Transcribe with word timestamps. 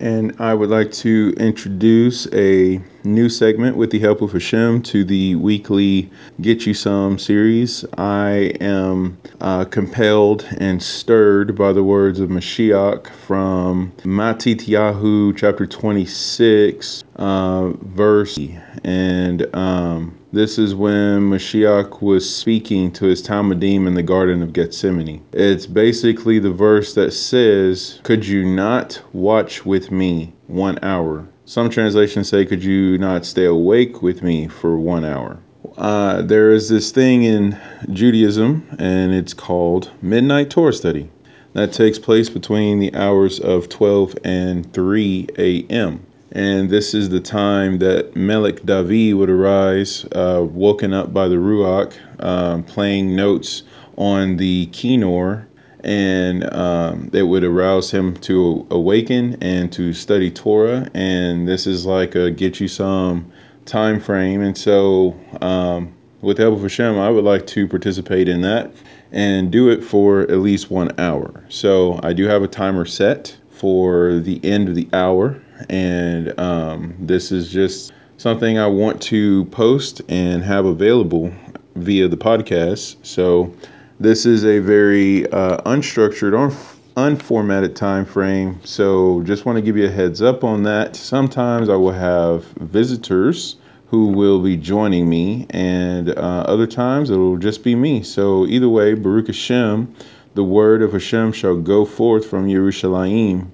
and 0.00 0.34
I 0.38 0.54
would 0.54 0.70
like 0.70 0.92
to 0.92 1.34
introduce 1.38 2.26
a 2.32 2.80
new 3.02 3.28
segment 3.28 3.76
with 3.76 3.90
the 3.90 3.98
help 3.98 4.22
of 4.22 4.32
Hashem 4.32 4.82
to 4.82 5.04
the 5.04 5.34
weekly 5.36 6.10
Get 6.40 6.66
You 6.66 6.74
Some 6.74 7.18
series. 7.18 7.84
I 7.96 8.52
am 8.60 9.18
uh, 9.40 9.64
compelled 9.64 10.46
and 10.58 10.82
stirred 10.82 11.56
by 11.56 11.72
the 11.72 11.82
words 11.82 12.20
of 12.20 12.30
Mashiach 12.30 13.08
from 13.08 13.92
Matityahu 14.02 15.36
chapter 15.36 15.66
26, 15.66 17.04
uh, 17.16 17.70
verse, 17.82 18.38
and 18.84 19.54
um, 19.54 20.16
this 20.32 20.58
is 20.58 20.74
when 20.74 21.22
Mashiach 21.30 22.00
was 22.00 22.32
speaking 22.32 22.92
to 22.92 23.06
his 23.06 23.22
Talmudim 23.22 23.86
in 23.86 23.94
the 23.94 24.02
Garden 24.02 24.42
of 24.42 24.52
Gethsemane. 24.52 25.22
It's 25.32 25.66
basically 25.66 26.38
the 26.38 26.52
verse 26.52 26.94
that 26.94 27.12
says, 27.12 28.00
Could 28.04 28.26
you 28.26 28.44
not 28.44 29.02
watch 29.12 29.66
with 29.66 29.90
me 29.90 30.32
one 30.46 30.78
hour? 30.82 31.26
Some 31.46 31.68
translations 31.68 32.28
say, 32.28 32.46
Could 32.46 32.62
you 32.62 32.96
not 32.98 33.26
stay 33.26 33.44
awake 33.44 34.02
with 34.02 34.22
me 34.22 34.46
for 34.46 34.78
one 34.78 35.04
hour? 35.04 35.38
Uh, 35.76 36.22
there 36.22 36.50
is 36.52 36.68
this 36.68 36.92
thing 36.92 37.24
in 37.24 37.58
Judaism, 37.92 38.66
and 38.78 39.12
it's 39.12 39.34
called 39.34 39.90
Midnight 40.00 40.50
Torah 40.50 40.72
Study. 40.72 41.10
That 41.54 41.72
takes 41.72 41.98
place 41.98 42.28
between 42.28 42.78
the 42.78 42.94
hours 42.94 43.40
of 43.40 43.68
12 43.68 44.16
and 44.24 44.72
3 44.72 45.28
a.m. 45.38 46.06
And 46.32 46.70
this 46.70 46.94
is 46.94 47.08
the 47.08 47.20
time 47.20 47.78
that 47.78 48.14
Melech 48.14 48.62
Davi 48.62 49.14
would 49.14 49.30
arise, 49.30 50.04
uh, 50.12 50.46
woken 50.48 50.94
up 50.94 51.12
by 51.12 51.26
the 51.26 51.36
Ruach, 51.36 51.92
uh, 52.20 52.62
playing 52.62 53.16
notes 53.16 53.64
on 53.96 54.36
the 54.36 54.66
Kinor, 54.66 55.46
and 55.82 56.52
um, 56.52 57.10
it 57.12 57.24
would 57.24 57.42
arouse 57.42 57.90
him 57.90 58.16
to 58.18 58.64
awaken 58.70 59.36
and 59.40 59.72
to 59.72 59.92
study 59.92 60.30
Torah. 60.30 60.88
And 60.94 61.48
this 61.48 61.66
is 61.66 61.84
like 61.84 62.14
a 62.14 62.30
get 62.30 62.60
you 62.60 62.68
some 62.68 63.32
time 63.64 63.98
frame. 63.98 64.40
And 64.40 64.56
so, 64.56 65.18
um, 65.40 65.92
with 66.20 66.36
the 66.36 66.44
help 66.44 66.56
of 66.56 66.62
Hashem, 66.62 66.98
I 66.98 67.10
would 67.10 67.24
like 67.24 67.46
to 67.48 67.66
participate 67.66 68.28
in 68.28 68.42
that 68.42 68.70
and 69.10 69.50
do 69.50 69.68
it 69.70 69.82
for 69.82 70.22
at 70.22 70.38
least 70.38 70.70
one 70.70 70.92
hour. 71.00 71.44
So 71.48 71.98
I 72.02 72.12
do 72.12 72.26
have 72.26 72.42
a 72.42 72.48
timer 72.48 72.84
set 72.84 73.36
for 73.50 74.20
the 74.20 74.40
end 74.44 74.68
of 74.68 74.74
the 74.74 74.88
hour 74.92 75.40
and 75.68 76.38
um, 76.38 76.94
this 76.98 77.32
is 77.32 77.50
just 77.50 77.92
something 78.16 78.58
I 78.58 78.66
want 78.66 79.00
to 79.02 79.44
post 79.46 80.02
and 80.08 80.42
have 80.42 80.64
available 80.64 81.32
via 81.74 82.08
the 82.08 82.16
podcast. 82.16 82.96
So 83.02 83.54
this 83.98 84.26
is 84.26 84.44
a 84.44 84.58
very 84.58 85.30
uh, 85.30 85.58
unstructured 85.62 86.38
or 86.38 86.50
unformatted 86.96 87.74
time 87.74 88.04
frame. 88.04 88.60
So 88.64 89.22
just 89.22 89.46
want 89.46 89.56
to 89.56 89.62
give 89.62 89.76
you 89.76 89.86
a 89.86 89.90
heads 89.90 90.22
up 90.22 90.44
on 90.44 90.62
that. 90.64 90.96
Sometimes 90.96 91.68
I 91.68 91.76
will 91.76 91.92
have 91.92 92.44
visitors 92.44 93.56
who 93.86 94.06
will 94.06 94.40
be 94.40 94.56
joining 94.56 95.08
me, 95.08 95.46
and 95.50 96.10
uh, 96.10 96.44
other 96.46 96.66
times 96.66 97.10
it 97.10 97.16
will 97.16 97.38
just 97.38 97.64
be 97.64 97.74
me. 97.74 98.02
So 98.02 98.46
either 98.46 98.68
way, 98.68 98.94
Baruch 98.94 99.28
Hashem, 99.28 99.94
the 100.34 100.44
word 100.44 100.82
of 100.82 100.92
Hashem 100.92 101.32
shall 101.32 101.56
go 101.56 101.84
forth 101.84 102.26
from 102.26 102.46
Yerushalayim 102.46 103.48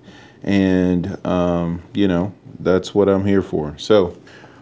and, 0.47 1.19
um, 1.27 1.83
you 1.93 2.09
know, 2.09 2.33
that's 2.61 2.95
what 2.95 3.09
I'm 3.09 3.27
here 3.27 3.43
for. 3.43 3.75
So, 3.79 4.17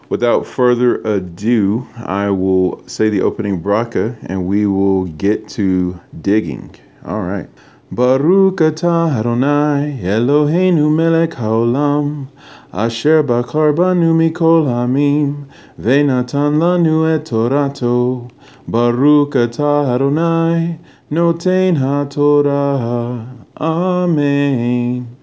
without 0.09 0.47
further 0.47 0.97
ado, 1.03 1.87
I 1.97 2.31
will 2.31 2.87
say 2.89 3.11
the 3.11 3.21
opening 3.21 3.63
bracha 3.63 4.17
and 4.27 4.47
we 4.47 4.67
will 4.67 5.05
get 5.05 5.49
to 5.51 6.01
digging. 6.23 6.75
All 7.05 7.23
right. 7.23 7.49
Baruch 7.93 8.57
atah 8.57 9.21
Adonai 9.21 10.01
Eloheinu 10.03 10.93
melech 10.93 11.33
haolam 11.33 12.27
asher 12.73 13.23
bachar 13.23 13.77
banu 13.77 14.15
mikol 14.15 14.67
hamim 14.67 15.47
ve'natan 15.79 16.57
lanu 16.59 17.15
et 17.15 17.25
torato 17.27 18.31
Baruch 18.67 19.35
atah 19.35 19.95
Adonai 19.95 20.79
noten 21.13 21.77
haTorah 21.77 23.45
Amen. 23.61 25.14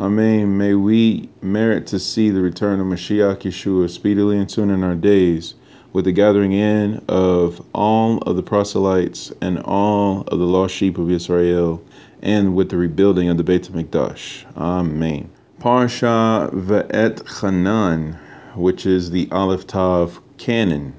Amen. 0.00 0.56
May 0.56 0.72
we 0.72 1.28
merit 1.42 1.86
to 1.88 1.98
see 1.98 2.30
the 2.30 2.40
return 2.40 2.80
of 2.80 2.86
Mashiach 2.86 3.40
Yeshua 3.40 3.90
speedily 3.90 4.38
and 4.38 4.50
soon 4.50 4.70
in 4.70 4.82
our 4.82 4.94
days, 4.94 5.56
with 5.92 6.06
the 6.06 6.12
gathering 6.12 6.52
in 6.52 7.04
of 7.06 7.62
all 7.74 8.16
of 8.22 8.36
the 8.36 8.42
proselytes 8.42 9.30
and 9.42 9.58
all 9.58 10.22
of 10.28 10.38
the 10.38 10.46
lost 10.46 10.74
sheep 10.74 10.96
of 10.96 11.10
Israel, 11.10 11.84
and 12.22 12.56
with 12.56 12.70
the 12.70 12.78
rebuilding 12.78 13.28
of 13.28 13.36
the 13.36 13.44
Beit 13.44 13.70
HaMikdash. 13.70 14.46
Amen. 14.56 15.28
Parsha 15.60 16.50
Ve'et 16.50 17.18
Chanan, 17.24 18.16
which 18.54 18.86
is 18.86 19.10
the 19.10 19.28
Aleph 19.30 19.66
Tav 19.66 20.18
canon. 20.38 20.94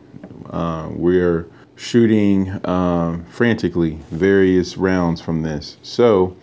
Uh, 0.51 0.89
we're 0.91 1.47
shooting 1.75 2.63
um, 2.69 3.25
frantically 3.31 3.97
various 4.12 4.78
rounds 4.78 5.19
from 5.19 5.41
this. 5.41 5.78
So, 5.81 6.38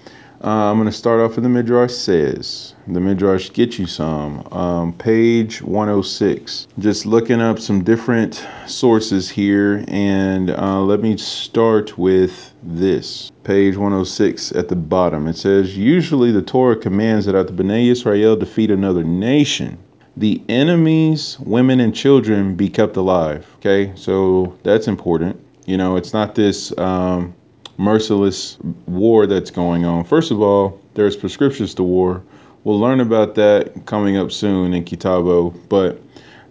uh, 0.44 0.71
I'm 0.71 0.76
going 0.76 0.87
to 0.87 0.93
start 0.93 1.21
off 1.21 1.34
with 1.34 1.43
the 1.43 1.49
Midrash 1.49 1.93
says. 1.93 2.75
The 2.87 3.00
Midrash 3.00 3.50
get 3.50 3.76
you 3.76 3.87
some. 3.87 4.47
Um, 4.53 4.93
page 4.93 5.60
106. 5.62 6.69
Just 6.78 7.06
looking 7.06 7.41
up 7.41 7.59
some 7.59 7.82
different 7.82 8.47
sources 8.66 9.28
here, 9.28 9.84
and 9.88 10.50
uh, 10.50 10.81
let 10.81 11.00
me 11.00 11.16
start 11.16 11.99
with 11.99 12.53
this. 12.62 13.32
Page 13.43 13.76
106 13.76 14.53
at 14.53 14.69
the 14.69 14.76
bottom. 14.76 15.26
It 15.26 15.37
says, 15.37 15.76
Usually 15.76 16.31
the 16.31 16.43
Torah 16.43 16.76
commands 16.76 17.26
that 17.26 17.34
after 17.34 17.53
Bnei 17.53 17.91
Israel 17.91 18.37
defeat 18.37 18.70
another 18.70 19.03
nation, 19.03 19.76
the 20.16 20.41
enemies, 20.49 21.37
women, 21.41 21.81
and 21.81 21.93
children 21.93 22.55
be 22.55 22.69
kept 22.69 22.97
alive. 22.97 23.44
Okay, 23.56 23.93
so 23.97 24.56
that's 24.62 24.87
important. 24.87 25.41
You 25.66 25.76
know, 25.76 25.97
it's 25.97 26.12
not 26.12 26.37
this. 26.37 26.76
Um, 26.78 27.34
merciless 27.78 28.58
war 28.86 29.26
that's 29.26 29.50
going 29.50 29.84
on. 29.84 30.04
First 30.04 30.30
of 30.30 30.42
all, 30.42 30.78
there's 30.94 31.16
prescriptions 31.16 31.74
to 31.74 31.82
war. 31.82 32.22
We'll 32.64 32.78
learn 32.78 33.00
about 33.00 33.34
that 33.36 33.86
coming 33.86 34.16
up 34.16 34.30
soon 34.30 34.74
in 34.74 34.84
Ki 34.84 34.96
Tavo, 34.96 35.54
but 35.68 36.02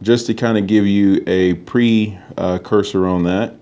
just 0.01 0.25
to 0.27 0.33
kind 0.33 0.57
of 0.57 0.67
give 0.67 0.87
you 0.87 1.23
a 1.27 1.55
precursor 1.55 3.05
on 3.05 3.23
that, 3.23 3.55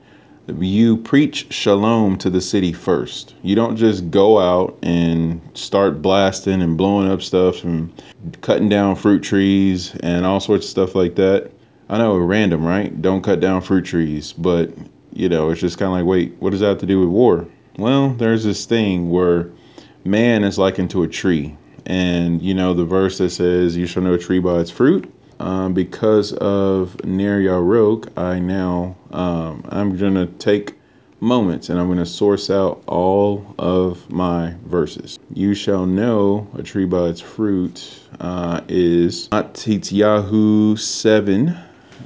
you 0.60 0.98
preach 0.98 1.52
shalom 1.52 2.18
to 2.20 2.30
the 2.30 2.40
city 2.40 2.72
first. 2.72 3.34
You 3.42 3.56
don't 3.56 3.76
just 3.76 4.12
go 4.12 4.38
out 4.38 4.78
and 4.84 5.42
start 5.56 6.04
blasting 6.04 6.62
and 6.62 6.78
blowing 6.78 7.10
up 7.10 7.24
stuff 7.24 7.64
and 7.64 7.92
cutting 8.42 8.70
down 8.70 8.96
fruit 8.96 9.24
trees 9.24 9.96
and 10.02 10.24
all 10.24 10.40
sorts 10.40 10.68
of 10.68 10.70
stuff 10.70 10.94
like 10.94 11.16
that. 11.16 11.52
I 11.90 11.98
know 11.98 12.16
random, 12.18 12.64
right? 12.64 13.02
Don't 13.02 13.24
cut 13.24 13.40
down 13.40 13.62
fruit 13.62 13.86
trees, 13.86 14.34
but 14.34 14.72
you 15.14 15.30
know, 15.30 15.50
it's 15.50 15.62
just 15.62 15.80
kind 15.80 15.92
of 15.92 15.98
like, 15.98 16.06
wait, 16.06 16.36
what 16.40 16.52
does 16.52 16.60
that 16.60 16.68
have 16.68 16.80
to 16.80 16.86
do 16.86 17.00
with 17.00 17.10
war? 17.10 17.48
Well, 17.78 18.12
there's 18.12 18.46
this 18.46 18.66
thing 18.66 19.10
where 19.10 19.52
man 20.06 20.46
is 20.46 20.58
likened 20.58 20.92
to 20.92 21.04
a 21.04 21.08
tree. 21.08 21.58
And, 21.86 22.42
you 22.42 22.54
know, 22.54 22.74
the 22.74 22.86
verse 22.86 23.18
that 23.18 23.32
says, 23.32 23.76
You 23.76 23.86
shall 23.86 24.02
know 24.02 24.14
a 24.14 24.18
tree 24.18 24.40
by 24.40 24.60
its 24.60 24.72
fruit. 24.72 25.12
Um, 25.40 25.74
because 25.74 26.32
of 26.34 27.04
Ner 27.04 27.42
Yarok, 27.42 28.18
I 28.18 28.40
now, 28.40 28.96
um, 29.12 29.66
I'm 29.68 29.98
going 29.98 30.16
to 30.16 30.28
take 30.28 30.76
moments 31.20 31.70
and 31.70 31.78
I'm 31.78 31.88
going 31.88 31.98
to 31.98 32.06
source 32.06 32.50
out 32.50 32.82
all 32.88 33.54
of 33.60 34.10
my 34.10 34.56
verses. 34.66 35.20
You 35.34 35.54
shall 35.54 35.86
know 35.86 36.48
a 36.58 36.64
tree 36.64 36.86
by 36.86 37.10
its 37.10 37.20
fruit 37.20 38.00
uh, 38.22 38.62
is 38.70 39.28
Matityahu 39.30 40.80
7, 40.80 41.58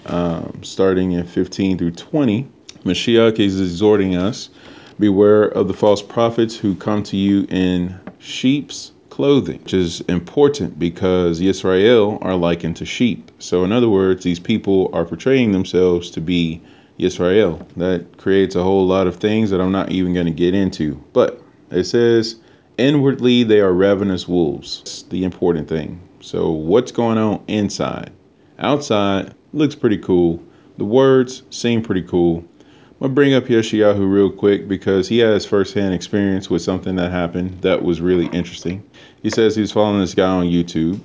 um, 0.07 0.63
starting 0.63 1.11
in 1.11 1.27
15 1.27 1.77
through 1.77 1.91
20. 1.91 2.49
Mashiach 2.85 3.39
is 3.39 3.61
exhorting 3.61 4.15
us 4.15 4.49
Beware 4.99 5.45
of 5.45 5.67
the 5.67 5.73
false 5.73 6.01
prophets 6.01 6.57
who 6.57 6.75
come 6.75 7.03
to 7.03 7.15
you 7.15 7.47
in 7.49 7.97
sheep's 8.19 8.91
clothing, 9.09 9.59
which 9.63 9.73
is 9.73 10.01
important 10.01 10.77
because 10.77 11.39
Israel 11.39 12.17
are 12.21 12.35
likened 12.35 12.75
to 12.77 12.85
sheep. 12.85 13.31
So, 13.39 13.63
in 13.63 13.71
other 13.71 13.89
words, 13.89 14.23
these 14.23 14.39
people 14.39 14.89
are 14.93 15.05
portraying 15.05 15.53
themselves 15.53 16.11
to 16.11 16.21
be 16.21 16.61
Israel. 16.97 17.65
That 17.77 18.17
creates 18.17 18.55
a 18.55 18.63
whole 18.63 18.85
lot 18.85 19.07
of 19.07 19.15
things 19.15 19.49
that 19.49 19.61
I'm 19.61 19.71
not 19.71 19.91
even 19.91 20.13
going 20.13 20.25
to 20.25 20.31
get 20.31 20.53
into. 20.53 21.01
But 21.13 21.41
it 21.71 21.85
says, 21.85 22.35
inwardly 22.77 23.43
they 23.43 23.61
are 23.61 23.73
ravenous 23.73 24.27
wolves. 24.27 24.79
That's 24.79 25.03
the 25.03 25.23
important 25.23 25.69
thing. 25.69 25.99
So, 26.21 26.51
what's 26.51 26.91
going 26.91 27.17
on 27.17 27.43
inside? 27.47 28.11
Outside 28.59 29.33
looks 29.53 29.75
pretty 29.75 29.97
cool. 29.97 30.43
The 30.77 30.85
words 30.85 31.43
seem 31.49 31.81
pretty 31.81 32.03
cool. 32.03 32.43
I'm 33.01 33.03
gonna 33.03 33.13
bring 33.13 33.33
up 33.33 33.45
Yeshayahu 33.45 34.11
real 34.11 34.29
quick 34.29 34.67
because 34.67 35.07
he 35.07 35.19
has 35.19 35.45
firsthand 35.45 35.93
experience 35.93 36.49
with 36.49 36.61
something 36.61 36.97
that 36.97 37.11
happened 37.11 37.61
that 37.61 37.81
was 37.81 38.01
really 38.01 38.25
interesting. 38.33 38.83
He 39.23 39.29
says 39.29 39.55
he 39.55 39.61
was 39.61 39.71
following 39.71 40.01
this 40.01 40.13
guy 40.13 40.27
on 40.27 40.47
YouTube 40.47 40.99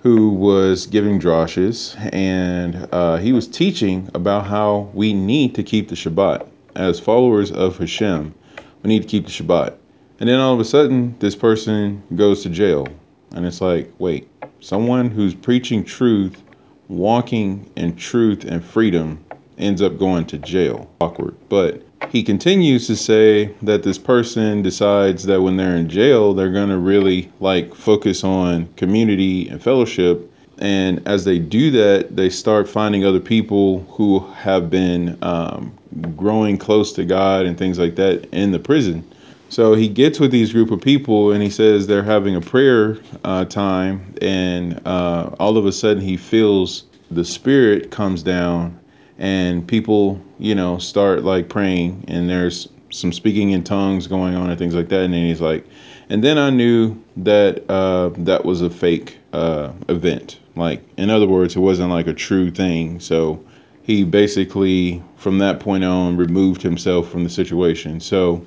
who 0.00 0.30
was 0.30 0.88
giving 0.88 1.20
drashes 1.20 1.96
and 2.12 2.88
uh, 2.90 3.18
he 3.18 3.32
was 3.32 3.46
teaching 3.46 4.10
about 4.12 4.48
how 4.48 4.90
we 4.92 5.12
need 5.12 5.54
to 5.54 5.62
keep 5.62 5.88
the 5.88 5.94
Shabbat 5.94 6.48
as 6.74 6.98
followers 6.98 7.52
of 7.52 7.78
Hashem. 7.78 8.34
We 8.82 8.88
need 8.88 9.02
to 9.02 9.08
keep 9.08 9.26
the 9.26 9.30
Shabbat. 9.30 9.76
And 10.18 10.28
then 10.28 10.40
all 10.40 10.52
of 10.52 10.58
a 10.58 10.64
sudden, 10.64 11.14
this 11.20 11.36
person 11.36 12.02
goes 12.16 12.42
to 12.42 12.48
jail. 12.48 12.88
And 13.36 13.46
it's 13.46 13.60
like, 13.60 13.92
wait, 14.00 14.28
someone 14.58 15.10
who's 15.10 15.32
preaching 15.32 15.84
truth, 15.84 16.42
walking 16.88 17.70
in 17.76 17.94
truth 17.94 18.44
and 18.44 18.64
freedom 18.64 19.24
ends 19.58 19.82
up 19.82 19.98
going 19.98 20.24
to 20.26 20.38
jail. 20.38 20.90
Awkward. 21.00 21.34
But 21.48 21.82
he 22.10 22.22
continues 22.22 22.86
to 22.86 22.96
say 22.96 23.54
that 23.62 23.82
this 23.82 23.98
person 23.98 24.62
decides 24.62 25.24
that 25.24 25.42
when 25.42 25.56
they're 25.56 25.76
in 25.76 25.88
jail, 25.88 26.34
they're 26.34 26.52
going 26.52 26.68
to 26.68 26.78
really 26.78 27.30
like 27.40 27.74
focus 27.74 28.24
on 28.24 28.66
community 28.74 29.48
and 29.48 29.62
fellowship. 29.62 30.30
And 30.58 31.06
as 31.06 31.24
they 31.24 31.38
do 31.38 31.70
that, 31.72 32.16
they 32.16 32.30
start 32.30 32.68
finding 32.68 33.04
other 33.04 33.20
people 33.20 33.80
who 33.90 34.20
have 34.20 34.70
been 34.70 35.18
um, 35.22 35.76
growing 36.16 36.56
close 36.58 36.92
to 36.94 37.04
God 37.04 37.46
and 37.46 37.58
things 37.58 37.78
like 37.78 37.96
that 37.96 38.26
in 38.32 38.52
the 38.52 38.58
prison. 38.58 39.04
So 39.48 39.74
he 39.74 39.88
gets 39.88 40.18
with 40.18 40.30
these 40.30 40.52
group 40.52 40.70
of 40.70 40.80
people 40.80 41.32
and 41.32 41.42
he 41.42 41.50
says 41.50 41.86
they're 41.86 42.02
having 42.02 42.34
a 42.34 42.40
prayer 42.40 42.98
uh, 43.24 43.44
time, 43.44 44.14
and 44.20 44.80
uh, 44.86 45.30
all 45.38 45.56
of 45.56 45.66
a 45.66 45.72
sudden 45.72 46.02
he 46.02 46.16
feels 46.16 46.84
the 47.10 47.24
spirit 47.24 47.90
comes 47.92 48.22
down, 48.22 48.78
and 49.18 49.66
people, 49.66 50.20
you 50.38 50.54
know, 50.54 50.78
start 50.78 51.24
like 51.24 51.48
praying, 51.48 52.04
and 52.08 52.28
there's 52.28 52.68
some 52.90 53.12
speaking 53.12 53.50
in 53.50 53.64
tongues 53.64 54.06
going 54.06 54.34
on 54.34 54.48
and 54.50 54.58
things 54.58 54.74
like 54.74 54.88
that. 54.88 55.02
And 55.02 55.12
then 55.12 55.26
he's 55.26 55.40
like, 55.40 55.66
and 56.08 56.22
then 56.22 56.38
I 56.38 56.50
knew 56.50 56.96
that 57.16 57.68
uh, 57.68 58.10
that 58.18 58.44
was 58.44 58.62
a 58.62 58.70
fake 58.70 59.18
uh, 59.32 59.72
event. 59.88 60.38
Like, 60.54 60.82
in 60.96 61.10
other 61.10 61.26
words, 61.26 61.56
it 61.56 61.60
wasn't 61.60 61.90
like 61.90 62.06
a 62.06 62.14
true 62.14 62.50
thing. 62.50 63.00
So 63.00 63.44
he 63.82 64.04
basically, 64.04 65.02
from 65.16 65.38
that 65.38 65.60
point 65.60 65.84
on, 65.84 66.16
removed 66.16 66.62
himself 66.62 67.10
from 67.10 67.24
the 67.24 67.30
situation. 67.30 68.00
So 68.00 68.44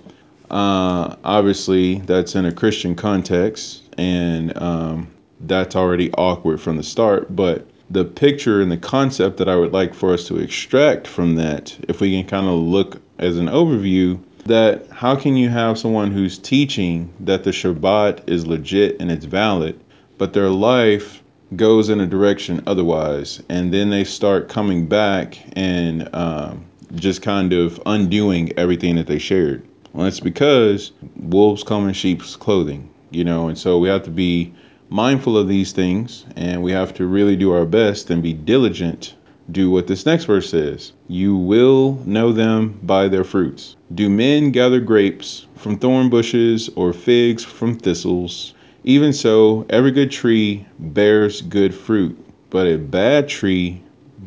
uh, 0.50 1.16
obviously, 1.24 2.00
that's 2.00 2.36
in 2.36 2.46
a 2.46 2.52
Christian 2.52 2.96
context, 2.96 3.84
and 3.98 4.58
um, 4.58 5.08
that's 5.42 5.76
already 5.76 6.12
awkward 6.14 6.60
from 6.60 6.78
the 6.78 6.84
start. 6.84 7.36
But 7.36 7.68
the 7.90 8.06
picture 8.06 8.62
and 8.62 8.72
the 8.72 8.78
concept 8.78 9.38
that 9.38 9.50
I 9.50 9.56
would 9.56 9.74
like 9.74 9.94
for 9.94 10.14
us 10.14 10.28
to 10.28 10.38
extract 10.38 11.08
from 11.08 11.36
that, 11.36 11.76
if 11.88 12.02
we 12.02 12.16
can 12.16 12.30
kind 12.30 12.48
of 12.48 12.54
look 12.54 13.02
as 13.18 13.38
an 13.38 13.48
overview, 13.48 14.20
that 14.46 14.88
how 14.90 15.16
can 15.16 15.36
you 15.36 15.50
have 15.50 15.78
someone 15.78 16.12
who's 16.12 16.38
teaching 16.38 17.12
that 17.20 17.44
the 17.44 17.52
Shabbat 17.52 18.30
is 18.30 18.48
legit 18.48 19.00
and 19.00 19.12
it's 19.12 19.26
valid, 19.26 19.80
but 20.18 20.34
their 20.34 20.50
life 20.50 21.22
goes 21.56 21.90
in 21.90 22.00
a 22.00 22.08
direction 22.08 22.62
otherwise, 22.68 23.42
and 23.50 23.74
then 23.74 23.90
they 23.90 24.04
start 24.04 24.50
coming 24.50 24.88
back 24.88 25.40
and 25.54 26.14
um, 26.14 26.64
just 26.96 27.22
kind 27.22 27.54
of 27.54 27.82
undoing 27.86 28.52
everything 28.58 28.96
that 28.96 29.08
they 29.08 29.18
shared. 29.18 29.68
Well, 29.94 30.06
it's 30.06 30.20
because 30.20 30.92
wolves 31.16 31.64
come 31.64 31.88
in 31.88 31.94
sheep's 31.94 32.36
clothing, 32.36 32.90
you 33.10 33.24
know, 33.24 33.48
and 33.48 33.58
so 33.58 33.80
we 33.80 33.90
have 33.90 34.04
to 34.04 34.12
be 34.12 34.54
mindful 34.90 35.38
of 35.38 35.48
these 35.48 35.72
things 35.72 36.26
and 36.36 36.64
we 36.64 36.72
have 36.72 36.94
to 36.96 37.06
really 37.06 37.36
do 37.36 37.52
our 37.52 37.66
best 37.66 38.10
and 38.10 38.24
be 38.24 38.34
diligent. 38.34 39.16
Do 39.52 39.72
what 39.72 39.88
this 39.88 40.06
next 40.06 40.26
verse 40.26 40.50
says 40.50 40.94
You 41.08 41.36
will 41.36 42.02
know 42.06 42.32
them 42.32 42.80
by 42.84 43.08
their 43.08 43.24
fruits. 43.24 43.76
Do 43.94 44.10
men 44.10 44.52
gather 44.52 44.80
grapes 44.80 45.48
from 45.56 45.78
thorn 45.78 46.10
bushes 46.10 46.70
or 46.76 46.94
figs 46.94 47.44
from 47.44 47.78
thistles? 47.78 48.54
Even 48.84 49.12
so, 49.12 49.66
every 49.70 49.92
good 49.92 50.12
tree 50.12 50.66
bears 50.80 51.42
good 51.42 51.74
fruit, 51.74 52.18
but 52.50 52.68
a 52.68 52.78
bad 52.78 53.28
tree 53.28 53.82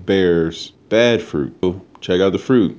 bears 0.04 0.72
bad 0.88 1.22
fruit. 1.22 1.54
Check 2.00 2.20
out 2.20 2.32
the 2.32 2.38
fruit. 2.38 2.76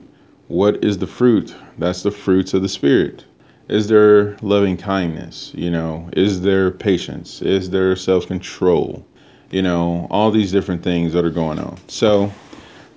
What 0.48 0.84
is 0.84 0.98
the 0.98 1.08
fruit? 1.08 1.56
That's 1.78 2.04
the 2.04 2.12
fruits 2.12 2.54
of 2.54 2.62
the 2.62 2.70
Spirit. 2.70 3.26
Is 3.70 3.88
there 3.88 4.36
loving 4.42 4.76
kindness? 4.76 5.52
You 5.56 5.72
know, 5.72 6.10
is 6.14 6.42
there 6.42 6.70
patience? 6.70 7.42
Is 7.42 7.70
there 7.70 7.96
self 7.96 8.28
control? 8.28 9.06
You 9.52 9.62
know, 9.62 10.08
all 10.10 10.32
these 10.32 10.52
different 10.52 10.84
things 10.84 11.14
that 11.14 11.24
are 11.24 11.30
going 11.30 11.60
on. 11.60 11.78
So 11.88 12.32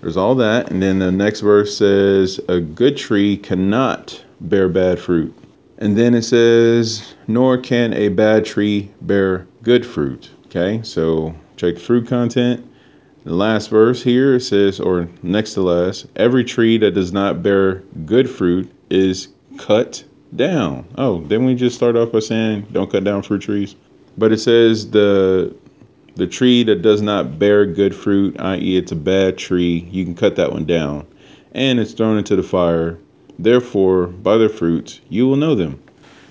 there's 0.01 0.17
all 0.17 0.35
that. 0.37 0.71
And 0.71 0.83
then 0.83 0.99
the 0.99 1.13
next 1.13 1.41
verse 1.41 1.77
says, 1.77 2.41
A 2.49 2.61
good 2.61 2.97
tree 2.97 3.37
cannot 3.37 4.25
bear 4.41 4.69
bad 4.69 4.99
fruit. 4.99 5.33
And 5.79 5.97
then 5.97 6.15
it 6.15 6.23
says, 6.23 7.15
Nor 7.29 7.59
can 7.59 7.93
a 7.93 8.09
bad 8.09 8.45
tree 8.45 8.91
bear 9.03 9.47
good 9.63 9.87
fruit. 9.87 10.31
Okay, 10.47 10.81
so 10.83 11.35
check 11.57 11.79
fruit 11.79 12.09
content. 12.09 12.65
The 13.25 13.35
last 13.35 13.71
verse 13.71 14.03
here 14.03 14.37
it 14.37 14.43
says, 14.43 14.79
or 14.79 15.09
next 15.23 15.55
to 15.55 15.63
last, 15.63 16.07
every 16.17 16.45
tree 16.45 16.79
that 16.79 16.93
does 16.93 17.13
not 17.13 17.43
bear 17.43 17.83
good 18.05 18.31
fruit 18.31 18.71
is 18.89 19.29
cut 19.59 20.05
down. 20.35 20.87
Oh, 20.97 21.21
then 21.23 21.45
we 21.45 21.55
just 21.55 21.77
start 21.77 21.97
off 21.97 22.13
by 22.13 22.21
saying 22.21 22.67
don't 22.73 22.91
cut 22.91 23.05
down 23.05 23.23
fruit 23.23 23.43
trees. 23.43 23.77
But 24.19 24.33
it 24.33 24.39
says 24.39 24.91
the 24.91 25.55
the 26.17 26.27
tree 26.27 26.63
that 26.65 26.83
does 26.83 27.03
not 27.03 27.39
bear 27.39 27.67
good 27.67 27.95
fruit, 27.95 28.41
i.e., 28.41 28.77
it's 28.77 28.91
a 28.91 28.97
bad 28.97 29.37
tree, 29.37 29.87
you 29.91 30.03
can 30.05 30.15
cut 30.15 30.37
that 30.37 30.51
one 30.51 30.65
down, 30.65 31.07
and 31.53 31.79
it's 31.79 31.93
thrown 31.93 32.17
into 32.17 32.35
the 32.35 32.43
fire. 32.43 32.99
Therefore, 33.39 34.07
by 34.07 34.39
their 34.39 34.49
fruits 34.49 35.01
you 35.11 35.29
will 35.29 35.37
know 35.37 35.55
them. 35.55 35.83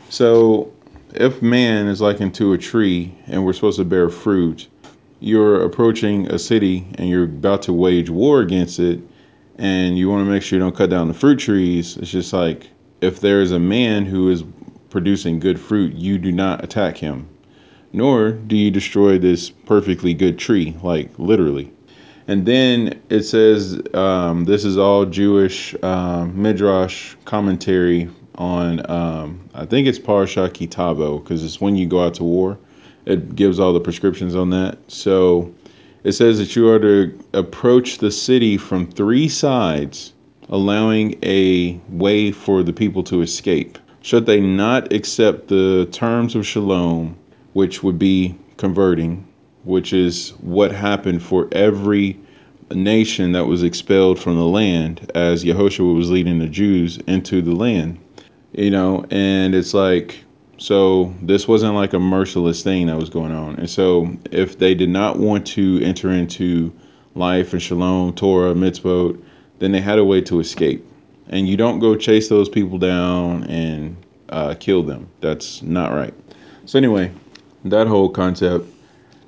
So, 0.10 0.72
if 1.14 1.42
man 1.42 1.88
is 1.88 2.02
likened 2.02 2.34
to 2.36 2.54
a 2.54 2.58
tree 2.58 3.16
and 3.28 3.46
we're 3.46 3.54
supposed 3.54 3.78
to 3.78 3.86
bear 3.86 4.10
fruit, 4.10 4.68
you're 5.20 5.64
approaching 5.64 6.28
a 6.32 6.40
city 6.40 6.86
and 6.96 7.08
you're 7.08 7.24
about 7.24 7.62
to 7.64 7.74
wage 7.74 8.10
war 8.10 8.42
against 8.42 8.80
it 8.80 9.00
and 9.58 9.98
you 9.98 10.10
want 10.10 10.26
to 10.26 10.30
make 10.30 10.44
sure 10.44 10.58
you 10.58 10.64
don't 10.64 10.76
cut 10.76 10.90
down 10.90 11.08
the 11.08 11.14
fruit 11.14 11.40
trees, 11.40 11.96
it's 11.98 12.12
just 12.12 12.34
like 12.34 12.70
if 13.06 13.22
there 13.22 13.42
is 13.42 13.52
a 13.52 13.60
man 13.60 14.06
who 14.06 14.30
is 14.30 14.44
producing 14.90 15.40
good 15.40 15.60
fruit, 15.60 15.94
you 15.94 16.18
do 16.18 16.32
not 16.32 16.64
attack 16.64 16.98
him, 16.98 17.28
nor 17.94 18.32
do 18.32 18.58
you 18.58 18.72
destroy 18.72 19.18
this 19.18 19.50
perfectly 19.50 20.14
good 20.14 20.38
tree, 20.38 20.76
like 20.82 21.18
literally. 21.18 21.72
And 22.28 22.46
then 22.46 23.00
it 23.10 23.24
says 23.24 23.80
um, 23.94 24.46
this 24.46 24.66
is 24.66 24.78
all 24.78 25.06
Jewish 25.06 25.76
um, 25.84 26.42
midrash 26.42 27.16
commentary 27.26 28.10
on 28.36 28.90
um, 28.90 29.50
I 29.54 29.66
think 29.66 29.88
it's 29.88 30.00
Parsha 30.00 30.52
Ki 30.54 30.68
Tavo 30.68 31.24
because 31.24 31.44
it's 31.44 31.62
when 31.62 31.76
you 31.76 31.88
go 31.88 32.04
out 32.04 32.16
to 32.16 32.24
war. 32.24 32.58
It 33.06 33.36
gives 33.36 33.60
all 33.60 33.72
the 33.72 33.80
prescriptions 33.80 34.36
on 34.36 34.50
that. 34.50 34.80
So 34.88 35.54
it 36.04 36.14
says 36.14 36.40
that 36.40 36.56
you 36.56 36.68
are 36.70 36.80
to 36.80 37.18
approach 37.34 38.00
the 38.00 38.12
city 38.12 38.58
from 38.58 38.88
three 38.88 39.30
sides, 39.30 40.14
allowing 40.50 41.18
a 41.24 41.80
way 41.90 42.32
for 42.32 42.64
the 42.64 42.74
people 42.74 43.04
to 43.04 43.22
escape. 43.22 43.78
Should 44.02 44.26
they 44.26 44.40
not 44.40 44.94
accept 44.94 45.48
the 45.48 45.88
terms 45.92 46.36
of 46.36 46.46
shalom, 46.46 47.16
which 47.54 47.82
would 47.82 47.98
be 47.98 48.36
converting, 48.58 49.26
which 49.64 49.94
is 49.94 50.30
what 50.42 50.72
happened 50.72 51.24
for 51.24 51.48
every 51.52 52.20
nation 52.72 53.32
that 53.34 53.46
was 53.46 53.64
expelled 53.64 54.20
from 54.20 54.36
the 54.36 54.46
land 54.46 55.12
as 55.16 55.44
Yehoshua 55.44 55.96
was 55.96 56.10
leading 56.10 56.40
the 56.40 56.48
Jews 56.48 56.98
into 57.08 57.42
the 57.42 57.54
land, 57.54 58.00
you 58.54 58.72
know, 58.72 59.06
and 59.10 59.54
it's 59.54 59.74
like 59.74 60.24
so 60.58 61.14
this 61.22 61.48
wasn't 61.48 61.76
like 61.76 61.94
a 61.94 62.00
merciless 62.00 62.64
thing 62.64 62.88
that 62.88 62.98
was 62.98 63.10
going 63.10 63.34
on. 63.34 63.56
And 63.56 63.70
so 63.70 64.16
if 64.32 64.58
they 64.58 64.74
did 64.74 64.90
not 64.90 65.20
want 65.20 65.46
to 65.48 65.82
enter 65.84 66.12
into 66.12 66.74
life 67.14 67.54
and 67.54 67.62
shalom, 67.62 68.14
Torah, 68.14 68.54
mitzvot, 68.54 69.22
then 69.60 69.72
they 69.72 69.82
had 69.82 70.00
a 70.00 70.06
way 70.06 70.22
to 70.22 70.40
escape. 70.40 70.86
And 71.30 71.48
you 71.48 71.58
don't 71.58 71.80
go 71.80 71.96
chase 71.96 72.30
those 72.30 72.50
people 72.50 72.78
down 72.78 73.44
and 73.46 73.96
uh, 74.30 74.56
kill 74.60 74.84
them. 74.84 75.10
That's 75.22 75.62
not 75.62 75.92
right. 75.92 76.14
So 76.66 76.78
anyway, 76.78 77.12
that 77.64 77.88
whole 77.88 78.10
concept 78.10 78.68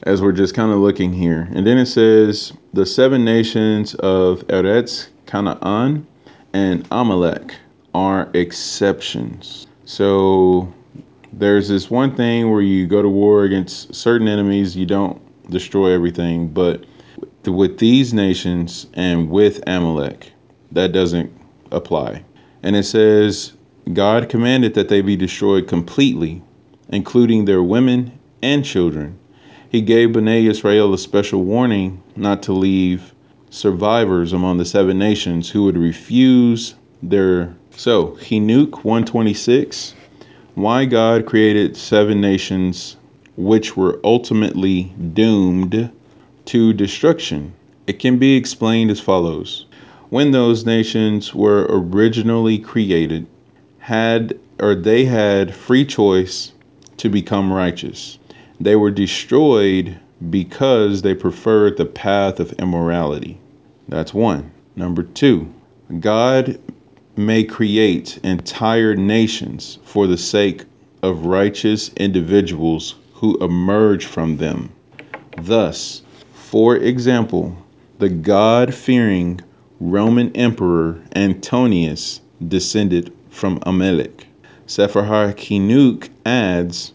as 0.04 0.22
we're 0.22 0.32
just 0.32 0.54
kind 0.54 0.72
of 0.72 0.80
looking 0.80 1.12
here. 1.12 1.50
And 1.54 1.66
then 1.66 1.78
it 1.78 1.88
says 1.88 2.54
the 2.74 2.86
seven 2.86 3.26
nations 3.26 3.96
of 3.96 4.40
Eretz, 4.48 5.08
Canaan, 5.26 6.06
and 6.54 6.88
Amalek 6.92 7.56
are 7.94 8.30
exceptions. 8.34 9.68
So 9.86 10.72
there's 11.34 11.68
this 11.68 11.90
one 11.90 12.16
thing 12.16 12.52
where 12.52 12.62
you 12.62 12.88
go 12.88 13.02
to 13.02 13.10
war 13.10 13.44
against 13.44 13.94
certain 13.94 14.28
enemies, 14.28 14.76
you 14.76 14.86
don't 14.86 15.22
destroy 15.50 15.92
everything, 15.92 16.48
but 16.48 16.86
with 17.48 17.78
these 17.78 18.14
nations 18.14 18.88
and 18.94 19.30
with 19.30 19.62
Amalek, 19.68 20.32
that 20.72 20.92
doesn't 20.92 21.32
apply. 21.72 22.24
And 22.64 22.76
it 22.76 22.84
says, 22.84 23.54
God 23.94 24.30
commanded 24.30 24.74
that 24.74 24.90
they 24.90 25.02
be 25.02 25.16
destroyed 25.16 25.68
completely, 25.68 26.42
including 26.90 27.46
their 27.46 27.64
women 27.64 28.18
and 28.42 28.66
children. 28.66 29.18
He 29.70 29.82
gave 29.82 30.10
Bnei 30.10 30.50
Israel 30.50 30.94
a 30.94 30.98
special 30.98 31.44
warning 31.44 32.02
not 32.16 32.44
to 32.44 32.54
leave 32.54 33.14
survivors 33.50 34.34
among 34.34 34.58
the 34.58 34.66
seven 34.66 34.98
nations 34.98 35.50
who 35.50 35.64
would 35.64 35.78
refuse 35.78 36.76
their. 37.02 37.56
So, 37.72 38.18
Chinuch 38.22 38.84
126 38.84 39.94
why 40.58 40.86
God 40.86 41.28
created 41.28 41.78
seven 41.78 42.20
nations 42.20 42.98
which 43.36 43.78
were 43.78 44.00
ultimately 44.04 44.86
doomed 45.14 45.92
to 46.48 46.74
destruction. 46.74 47.54
It 47.88 48.00
can 48.00 48.18
be 48.18 48.36
explained 48.36 48.92
as 48.92 49.00
follows. 49.00 49.66
When 50.10 50.32
those 50.32 50.66
nations 50.66 51.34
were 51.36 51.68
originally 51.70 52.58
created, 52.58 53.28
had 53.80 54.38
or 54.60 54.74
they 54.76 55.06
had 55.06 55.54
free 55.54 55.86
choice 55.86 56.52
to 56.98 57.10
become 57.10 57.54
righteous. 57.54 58.18
They 58.60 58.76
were 58.76 58.92
destroyed 58.92 60.00
because 60.30 61.02
they 61.02 61.14
preferred 61.14 61.78
the 61.78 61.86
path 61.86 62.40
of 62.40 62.54
immorality. 62.54 63.38
That's 63.88 64.14
one. 64.14 64.52
Number 64.76 65.04
two, 65.04 65.48
God 66.00 66.60
may 67.16 67.44
create 67.44 68.20
entire 68.24 68.96
nations 68.96 69.80
for 69.84 70.08
the 70.08 70.18
sake 70.18 70.64
of 71.04 71.26
righteous 71.26 71.92
individuals 71.98 72.96
who 73.14 73.38
emerge 73.44 74.06
from 74.06 74.38
them. 74.38 74.72
Thus, 75.42 76.02
for 76.50 76.78
example, 76.78 77.58
the 78.00 78.08
God 78.08 78.74
fearing 78.74 79.42
Roman 79.82 80.34
Emperor 80.34 81.02
Antonius 81.14 82.22
descended 82.48 83.12
from 83.30 83.60
Amalek. 83.64 84.28
Sefer 84.66 85.02
HaChinuch 85.02 86.08
adds 86.26 86.94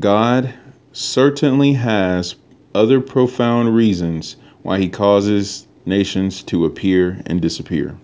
God 0.00 0.54
certainly 0.92 1.74
has 1.74 2.36
other 2.74 3.02
profound 3.02 3.74
reasons 3.74 4.36
why 4.62 4.78
he 4.78 4.88
causes 4.88 5.66
nations 5.84 6.42
to 6.44 6.64
appear 6.64 7.20
and 7.26 7.42
disappear. 7.42 7.98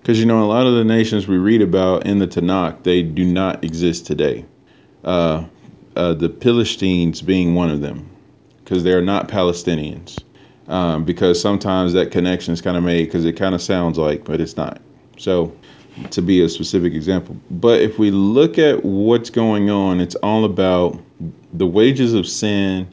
Because 0.00 0.20
you 0.20 0.26
know, 0.26 0.44
a 0.44 0.46
lot 0.46 0.64
of 0.64 0.74
the 0.74 0.84
nations 0.84 1.26
we 1.26 1.38
read 1.38 1.60
about 1.60 2.06
in 2.06 2.20
the 2.20 2.28
Tanakh, 2.28 2.84
they 2.84 3.02
do 3.02 3.24
not 3.24 3.64
exist 3.64 4.06
today. 4.06 4.44
Uh, 5.02 5.42
uh, 5.96 6.14
the 6.14 6.28
Philistines 6.28 7.20
being 7.20 7.56
one 7.56 7.68
of 7.68 7.80
them, 7.80 8.09
because 8.70 8.84
they 8.84 8.92
are 8.92 9.02
not 9.02 9.26
Palestinians. 9.26 10.22
Um, 10.68 11.04
because 11.04 11.40
sometimes 11.40 11.92
that 11.94 12.12
connection 12.12 12.54
is 12.54 12.60
kind 12.60 12.76
of 12.76 12.84
made 12.84 13.06
because 13.06 13.24
it 13.24 13.32
kind 13.32 13.52
of 13.52 13.60
sounds 13.60 13.98
like, 13.98 14.22
but 14.22 14.40
it's 14.40 14.56
not. 14.56 14.80
So, 15.18 15.52
to 16.12 16.22
be 16.22 16.40
a 16.40 16.48
specific 16.48 16.94
example. 16.94 17.36
But 17.50 17.80
if 17.80 17.98
we 17.98 18.12
look 18.12 18.58
at 18.58 18.84
what's 18.84 19.28
going 19.28 19.70
on, 19.70 20.00
it's 20.00 20.14
all 20.16 20.44
about 20.44 21.00
the 21.52 21.66
wages 21.66 22.14
of 22.14 22.28
sin 22.28 22.88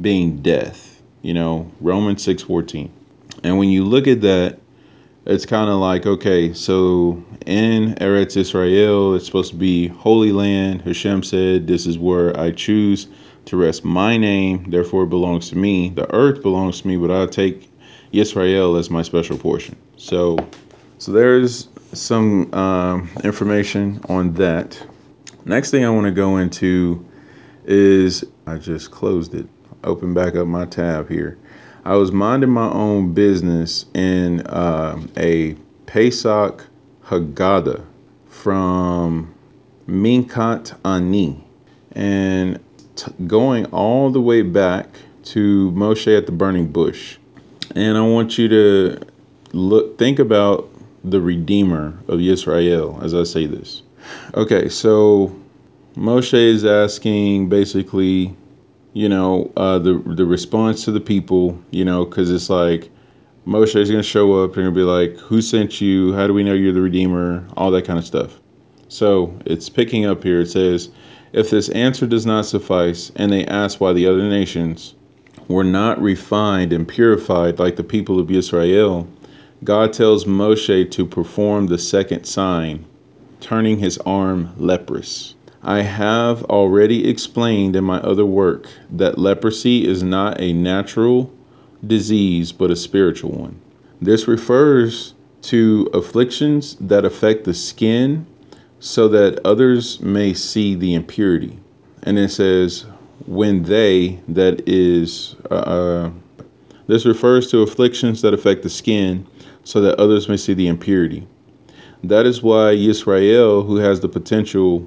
being 0.00 0.42
death. 0.42 1.00
You 1.22 1.34
know, 1.34 1.70
Romans 1.80 2.24
six 2.24 2.42
fourteen. 2.42 2.90
And 3.44 3.58
when 3.58 3.68
you 3.68 3.84
look 3.84 4.08
at 4.08 4.22
that, 4.22 4.58
it's 5.24 5.46
kind 5.46 5.70
of 5.70 5.76
like 5.76 6.04
okay, 6.04 6.52
so 6.52 7.24
in 7.46 7.94
Eretz 8.00 8.36
Israel, 8.36 9.14
it's 9.14 9.26
supposed 9.26 9.52
to 9.52 9.56
be 9.56 9.86
holy 9.86 10.32
land. 10.32 10.82
Hashem 10.82 11.22
said, 11.22 11.68
"This 11.68 11.86
is 11.86 11.96
where 11.96 12.36
I 12.36 12.50
choose 12.50 13.06
to 13.46 13.56
rest 13.56 13.84
my 13.84 14.16
name. 14.16 14.70
Therefore, 14.70 15.04
it 15.04 15.08
belongs 15.10 15.50
to 15.50 15.56
me. 15.56 15.90
The 15.90 16.12
earth 16.14 16.42
belongs 16.42 16.82
to 16.82 16.88
me, 16.88 16.96
but 16.96 17.10
I 17.10 17.26
take 17.26 17.70
Israel 18.12 18.76
as 18.76 18.90
my 18.90 19.02
special 19.02 19.38
portion." 19.38 19.76
So, 19.96 20.38
so 20.98 21.12
there's 21.12 21.68
some 21.92 22.52
um, 22.54 23.10
information 23.24 24.00
on 24.08 24.32
that. 24.34 24.80
Next 25.44 25.70
thing 25.70 25.84
I 25.84 25.90
want 25.90 26.06
to 26.06 26.12
go 26.12 26.36
into 26.36 27.04
is 27.64 28.24
I 28.46 28.58
just 28.58 28.90
closed 28.90 29.34
it. 29.34 29.46
Open 29.84 30.14
back 30.14 30.36
up 30.36 30.46
my 30.46 30.64
tab 30.66 31.08
here. 31.08 31.38
I 31.84 31.96
was 31.96 32.12
minding 32.12 32.50
my 32.50 32.70
own 32.70 33.12
business 33.12 33.86
in 33.94 34.42
uh, 34.46 35.00
a 35.16 35.54
Pesach 35.86 36.64
Haggadah 37.04 37.84
from 38.28 39.34
Minkat 39.88 40.74
Ani, 40.84 41.44
and 41.92 42.60
t- 42.96 43.12
going 43.26 43.66
all 43.66 44.10
the 44.10 44.20
way 44.20 44.42
back 44.42 44.88
to 45.24 45.70
Moshe 45.72 46.16
at 46.16 46.26
the 46.26 46.32
burning 46.32 46.66
bush. 46.66 47.18
And 47.74 47.96
I 47.96 48.02
want 48.02 48.38
you 48.38 48.48
to 48.48 49.00
look, 49.52 49.98
think 49.98 50.18
about 50.18 50.68
the 51.04 51.20
Redeemer 51.20 51.98
of 52.08 52.20
Israel 52.20 52.98
as 53.02 53.14
I 53.14 53.24
say 53.24 53.46
this. 53.46 53.82
Okay, 54.34 54.68
so 54.68 55.34
Moshe 55.96 56.34
is 56.34 56.64
asking 56.64 57.48
basically, 57.48 58.34
you 58.92 59.08
know, 59.08 59.52
uh, 59.56 59.78
the 59.78 60.02
the 60.06 60.24
response 60.24 60.84
to 60.84 60.92
the 60.92 61.00
people, 61.00 61.58
you 61.70 61.84
know, 61.84 62.04
because 62.04 62.30
it's 62.30 62.50
like 62.50 62.90
Moshe 63.46 63.76
is 63.76 63.90
going 63.90 64.02
to 64.02 64.08
show 64.08 64.42
up 64.42 64.56
and 64.56 64.74
be 64.74 64.82
like, 64.82 65.16
"Who 65.18 65.42
sent 65.42 65.80
you? 65.80 66.12
How 66.14 66.26
do 66.26 66.34
we 66.34 66.42
know 66.42 66.54
you're 66.54 66.72
the 66.72 66.80
Redeemer?" 66.80 67.44
All 67.56 67.70
that 67.72 67.84
kind 67.84 67.98
of 67.98 68.04
stuff. 68.04 68.40
So 68.88 69.34
it's 69.46 69.68
picking 69.68 70.04
up 70.04 70.22
here. 70.22 70.40
It 70.40 70.50
says, 70.50 70.90
"If 71.34 71.48
this 71.48 71.70
answer 71.70 72.06
does 72.06 72.26
not 72.26 72.44
suffice, 72.44 73.10
and 73.16 73.32
they 73.32 73.46
ask 73.46 73.80
why 73.80 73.94
the 73.94 74.06
other 74.06 74.28
nations 74.28 74.92
were 75.48 75.64
not 75.64 75.98
refined 76.02 76.74
and 76.74 76.86
purified 76.86 77.58
like 77.58 77.76
the 77.76 77.82
people 77.82 78.20
of 78.20 78.30
Israel." 78.30 79.06
God 79.64 79.94
tells 79.94 80.26
Moshe 80.26 80.90
to 80.90 81.06
perform 81.06 81.68
the 81.68 81.78
second 81.78 82.24
sign, 82.26 82.84
turning 83.40 83.78
his 83.78 83.96
arm 84.04 84.50
leprous. 84.58 85.34
I 85.62 85.80
have 85.80 86.44
already 86.50 87.08
explained 87.08 87.76
in 87.76 87.84
my 87.84 88.00
other 88.00 88.26
work 88.26 88.68
that 88.90 89.18
leprosy 89.18 89.88
is 89.88 90.02
not 90.02 90.38
a 90.38 90.52
natural 90.52 91.30
disease 91.86 92.52
but 92.52 92.70
a 92.70 92.76
spiritual 92.76 93.30
one. 93.30 93.54
This 94.02 94.28
refers 94.28 95.14
to 95.42 95.88
afflictions 95.94 96.76
that 96.78 97.06
affect 97.06 97.44
the 97.44 97.54
skin 97.54 98.26
so 98.82 99.06
that 99.06 99.38
others 99.46 100.00
may 100.00 100.34
see 100.34 100.74
the 100.74 100.92
impurity. 100.92 101.56
And 102.02 102.18
it 102.18 102.30
says, 102.30 102.84
when 103.26 103.62
they, 103.62 104.20
that 104.26 104.68
is, 104.68 105.36
uh, 105.52 105.54
uh 105.54 106.10
this 106.88 107.06
refers 107.06 107.48
to 107.52 107.62
afflictions 107.62 108.22
that 108.22 108.34
affect 108.34 108.64
the 108.64 108.68
skin 108.68 109.24
so 109.62 109.80
that 109.82 110.00
others 110.00 110.28
may 110.28 110.36
see 110.36 110.52
the 110.52 110.66
impurity. 110.66 111.24
That 112.02 112.26
is 112.26 112.42
why 112.42 112.74
Yisrael, 112.74 113.64
who 113.64 113.76
has 113.76 114.00
the 114.00 114.08
potential 114.08 114.84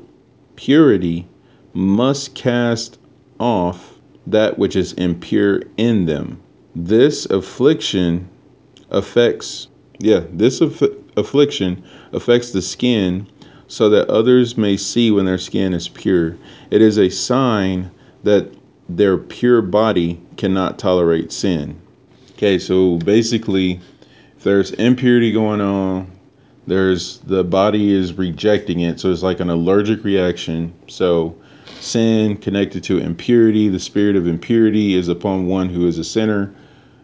purity, 0.57 1.25
must 1.73 2.35
cast 2.35 2.99
off 3.39 3.93
that 4.27 4.59
which 4.59 4.75
is 4.75 4.91
impure 4.93 5.61
in 5.77 6.05
them. 6.05 6.41
This 6.75 7.25
affliction 7.27 8.27
affects, 8.89 9.69
yeah, 9.99 10.23
this 10.33 10.59
aff- 10.59 10.83
affliction 11.15 11.81
affects 12.11 12.51
the 12.51 12.61
skin 12.61 13.25
so 13.67 13.89
that 13.89 14.09
others 14.09 14.57
may 14.57 14.77
see 14.77 15.11
when 15.11 15.25
their 15.25 15.37
skin 15.37 15.73
is 15.73 15.87
pure. 15.87 16.37
It 16.71 16.81
is 16.81 16.97
a 16.97 17.09
sign 17.09 17.91
that 18.23 18.53
their 18.87 19.17
pure 19.17 19.61
body 19.61 20.21
cannot 20.37 20.77
tolerate 20.77 21.31
sin. 21.31 21.79
Okay, 22.33 22.59
so 22.59 22.97
basically, 22.97 23.79
if 24.37 24.43
there's 24.43 24.71
impurity 24.71 25.31
going 25.31 25.61
on 25.61 26.11
there's 26.67 27.19
the 27.19 27.43
body 27.43 27.91
is 27.91 28.13
rejecting 28.13 28.79
it 28.81 28.99
so 28.99 29.11
it's 29.11 29.23
like 29.23 29.39
an 29.39 29.49
allergic 29.49 30.03
reaction 30.03 30.73
so 30.87 31.35
sin 31.79 32.35
connected 32.37 32.83
to 32.83 32.97
impurity 32.97 33.69
the 33.69 33.79
spirit 33.79 34.15
of 34.15 34.27
impurity 34.27 34.95
is 34.95 35.07
upon 35.07 35.47
one 35.47 35.69
who 35.69 35.87
is 35.87 35.97
a 35.97 36.03
sinner 36.03 36.53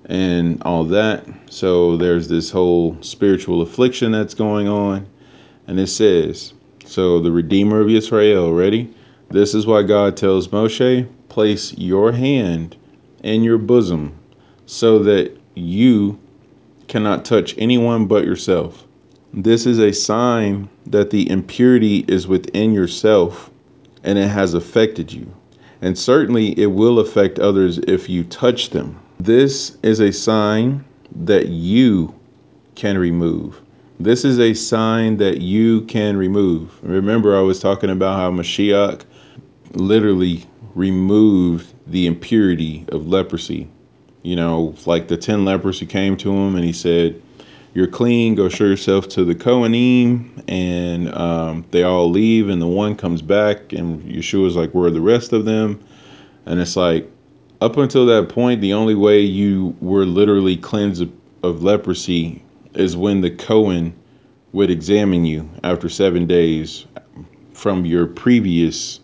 and 0.06 0.62
all 0.64 0.84
that 0.84 1.24
so 1.50 1.96
there's 1.98 2.28
this 2.28 2.50
whole 2.50 2.98
spiritual 3.02 3.62
affliction 3.62 4.12
that's 4.12 4.34
going 4.34 4.68
on 4.68 5.06
and 5.72 5.80
it 5.80 5.88
says 5.88 6.54
so 6.86 7.20
the 7.20 7.32
redeemer 7.32 7.80
of 7.80 7.90
israel 7.90 8.54
ready 8.54 8.94
this 9.30 9.56
is 9.56 9.66
why 9.66 9.82
god 9.82 10.16
tells 10.16 10.50
moshe 10.50 11.08
place 11.30 11.74
your 11.78 12.12
hand 12.12 12.76
in 13.24 13.42
your 13.42 13.58
bosom 13.58 14.14
so 14.66 15.00
that 15.00 15.36
you 15.56 16.20
cannot 16.88 17.24
touch 17.24 17.56
anyone 17.58 18.06
but 18.06 18.26
yourself. 18.26 18.86
This 19.34 19.66
is 19.66 19.80
a 19.80 19.94
sign 19.94 20.68
that 20.86 21.10
the 21.10 21.30
impurity 21.30 22.04
is 22.08 22.28
within 22.28 22.74
yourself 22.74 23.50
and 24.04 24.18
it 24.18 24.28
has 24.28 24.54
affected 24.54 25.12
you. 25.12 25.32
And 25.82 25.98
certainly 25.98 26.58
it 26.60 26.68
will 26.68 27.00
affect 27.00 27.40
others 27.40 27.78
if 27.80 28.10
you 28.10 28.24
touch 28.26 28.72
them. 28.72 29.00
This 29.20 29.78
is 29.84 30.02
a 30.02 30.12
sign 30.12 30.84
that 31.16 31.48
you 31.48 32.14
can 32.76 32.98
remove. 32.98 33.61
This 34.04 34.26
is 34.26 34.40
a 34.40 34.54
sign 34.54 35.18
that 35.18 35.42
you 35.42 35.82
can 35.82 36.18
remove. 36.18 36.80
Remember, 36.82 37.38
I 37.38 37.42
was 37.42 37.60
talking 37.60 37.90
about 37.90 38.18
how 38.18 38.32
Mashiach 38.32 39.04
literally 39.74 40.46
removed 40.76 41.74
the 41.88 42.08
impurity 42.08 42.86
of 42.90 43.08
leprosy 43.08 43.68
you 44.24 44.36
know, 44.36 44.76
like 44.86 45.08
the 45.08 45.18
10 45.18 45.46
lepers 45.46 45.80
who 45.80 45.86
came 45.86 46.16
to 46.18 46.32
him 46.32 46.56
and 46.56 46.64
he 46.64 46.74
said, 46.74 47.22
You're 47.74 47.88
clean, 47.88 48.36
go 48.36 48.50
show 48.50 48.66
yourself 48.66 49.08
to 49.10 49.26
the 49.26 49.36
Kohanim. 49.36 50.44
And 50.48 51.14
um, 51.16 51.66
they 51.72 51.84
all 51.84 52.10
leave, 52.10 52.50
and 52.50 52.62
the 52.62 52.68
one 52.68 52.96
comes 52.96 53.22
back, 53.22 53.74
and 53.74 54.02
Yeshua's 54.04 54.56
like, 54.56 54.72
Where 54.72 54.88
are 54.88 54.92
the 54.92 55.02
rest 55.02 55.34
of 55.34 55.46
them? 55.46 55.84
And 56.46 56.60
it's 56.60 56.76
like, 56.76 57.10
up 57.62 57.78
until 57.78 58.06
that 58.08 58.30
point, 58.30 58.62
the 58.62 58.74
only 58.74 58.96
way 58.96 59.22
you 59.22 59.76
were 59.82 60.06
literally 60.06 60.58
cleansed 60.58 61.08
of 61.44 61.64
leprosy 61.64 62.44
is 62.74 62.96
when 62.96 63.22
the 63.22 63.32
Cohen 63.32 63.94
would 64.54 64.70
examine 64.70 65.26
you 65.26 65.50
after 65.64 65.90
seven 65.90 66.26
days 66.26 66.86
from 67.54 67.86
your 67.86 68.08
previous 68.08 69.00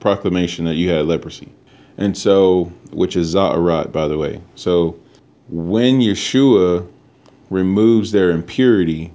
proclamation 0.00 0.64
that 0.64 0.74
you 0.74 0.88
had 0.88 1.06
leprosy. 1.06 1.48
And 1.96 2.16
so, 2.16 2.72
which 2.92 3.16
is 3.16 3.34
Tzaraat, 3.34 3.92
by 3.92 4.08
the 4.08 4.18
way. 4.18 4.40
So, 4.54 4.98
when 5.48 6.00
Yeshua 6.00 6.86
removes 7.50 8.12
their 8.12 8.30
impurity, 8.30 9.12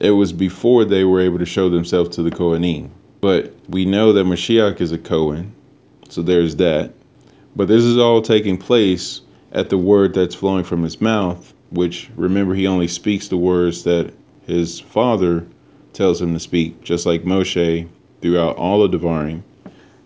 it 0.00 0.10
was 0.10 0.32
before 0.32 0.84
they 0.84 1.04
were 1.04 1.20
able 1.20 1.38
to 1.38 1.46
show 1.46 1.68
themselves 1.68 2.16
to 2.16 2.22
the 2.22 2.30
Kohanim. 2.30 2.90
But 3.20 3.54
we 3.68 3.84
know 3.84 4.12
that 4.12 4.26
Mashiach 4.26 4.80
is 4.80 4.92
a 4.92 4.98
Kohen, 4.98 5.54
so 6.08 6.22
there's 6.22 6.56
that. 6.56 6.92
But 7.56 7.68
this 7.68 7.84
is 7.84 7.96
all 7.96 8.20
taking 8.20 8.58
place 8.58 9.20
at 9.52 9.70
the 9.70 9.78
word 9.78 10.12
that's 10.12 10.34
flowing 10.34 10.64
from 10.64 10.82
his 10.82 11.00
mouth, 11.00 11.53
which 11.74 12.08
remember 12.16 12.54
he 12.54 12.66
only 12.66 12.88
speaks 12.88 13.28
the 13.28 13.36
words 13.36 13.82
that 13.84 14.12
his 14.46 14.80
father 14.80 15.46
tells 15.92 16.20
him 16.20 16.32
to 16.32 16.40
speak, 16.40 16.82
just 16.82 17.06
like 17.06 17.24
Moshe 17.24 17.88
throughout 18.20 18.56
all 18.56 18.82
of 18.82 18.92
Devarim. 18.92 19.42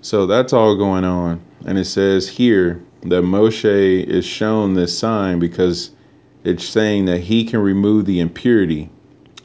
So 0.01 0.27
that's 0.27 0.53
all 0.53 0.77
going 0.77 1.05
on. 1.05 1.41
And 1.67 1.79
it 1.79 1.85
says 1.85 2.29
here 2.29 2.83
that 3.03 3.23
Moshe 3.23 4.05
is 4.05 4.25
shown 4.25 4.75
this 4.75 4.97
sign 4.97 5.39
because 5.39 5.91
it's 6.45 6.65
saying 6.65 7.07
that 7.07 7.21
he 7.21 7.45
can 7.45 7.61
remove 7.61 8.07
the 8.07 8.21
impurity. 8.21 8.89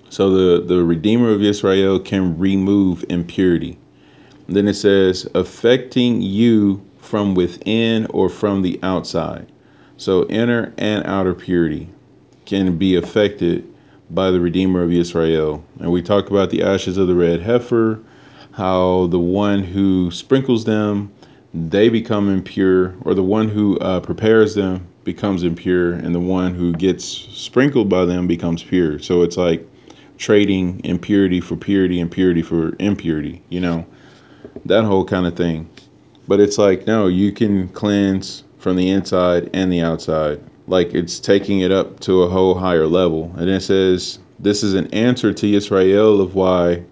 So 0.10 0.30
the, 0.30 0.64
the 0.64 0.84
Redeemer 0.84 1.32
of 1.32 1.42
Israel 1.42 2.00
can 2.00 2.38
remove 2.38 3.04
impurity. 3.10 3.78
And 4.48 4.56
then 4.56 4.68
it 4.68 4.76
says, 4.76 5.28
affecting 5.34 6.22
you 6.22 6.86
from 7.00 7.36
within 7.36 8.06
or 8.08 8.30
from 8.30 8.62
the 8.62 8.80
outside. 8.84 9.52
So 9.98 10.28
inner 10.28 10.74
and 10.78 11.06
outer 11.06 11.34
purity 11.34 11.90
can 12.46 12.78
be 12.78 12.96
affected 12.96 13.68
by 14.10 14.32
the 14.32 14.40
Redeemer 14.40 14.84
of 14.84 14.92
Israel. 14.92 15.64
And 15.80 15.92
we 15.92 16.02
talked 16.02 16.30
about 16.30 16.50
the 16.50 16.64
ashes 16.64 16.98
of 16.98 17.08
the 17.08 17.16
red 17.16 17.42
heifer, 17.42 18.00
how 18.52 19.08
the 19.08 19.20
one 19.20 19.64
who 19.64 20.12
sprinkles 20.12 20.66
them, 20.66 21.12
they 21.54 21.90
become 21.90 22.30
impure, 22.30 22.96
or 23.02 23.14
the 23.14 23.24
one 23.24 23.50
who 23.50 23.78
uh, 23.80 24.00
prepares 24.00 24.56
them 24.56 24.88
becomes 25.04 25.44
impure, 25.44 25.94
and 25.94 26.14
the 26.14 26.20
one 26.20 26.54
who 26.54 26.74
gets 26.74 27.06
sprinkled 27.06 27.90
by 27.90 28.06
them 28.06 28.28
becomes 28.28 28.64
pure. 28.64 29.00
So 29.00 29.24
it's 29.24 29.38
like 29.38 29.68
trading 30.18 30.80
impurity 30.84 31.42
for 31.42 31.56
purity 31.56 32.00
and 32.00 32.12
purity 32.12 32.42
for 32.42 32.76
impurity, 32.80 33.42
you 33.50 33.60
know, 33.60 33.86
that 34.66 34.84
whole 34.84 35.06
kind 35.06 35.26
of 35.26 35.36
thing. 35.36 35.70
But 36.28 36.40
it's 36.40 36.58
like, 36.58 36.88
no, 36.88 37.08
you 37.08 37.32
can 37.32 37.68
cleanse 37.70 38.44
from 38.58 38.78
the 38.78 38.90
inside 38.90 39.50
and 39.54 39.72
the 39.72 39.82
outside. 39.82 40.42
Like 40.68 40.94
it's 40.94 41.20
taking 41.20 41.60
it 41.60 41.72
up 41.72 42.00
to 42.02 42.24
a 42.24 42.30
whole 42.30 42.56
higher 42.56 42.88
level. 42.88 43.34
And 43.38 43.50
it 43.50 43.62
says, 43.62 44.20
this 44.40 44.64
is 44.64 44.74
an 44.74 44.88
answer 44.94 45.32
to 45.32 45.54
Israel 45.54 46.20
of 46.20 46.36
why 46.36 46.84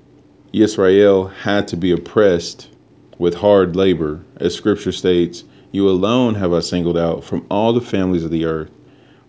Israel 0.54 1.28
had 1.28 1.68
to 1.70 1.78
be 1.78 1.92
oppressed 1.92 2.70
with 3.18 3.36
hard 3.36 3.76
labor. 3.76 4.22
As 4.38 4.54
scripture 4.54 4.92
states, 4.92 5.44
You 5.72 5.90
alone 5.90 6.36
have 6.36 6.54
I 6.54 6.60
singled 6.60 6.98
out 6.98 7.24
from 7.24 7.46
all 7.50 7.74
the 7.74 7.82
families 7.82 8.24
of 8.24 8.32
the 8.32 8.46
earth. 8.46 8.70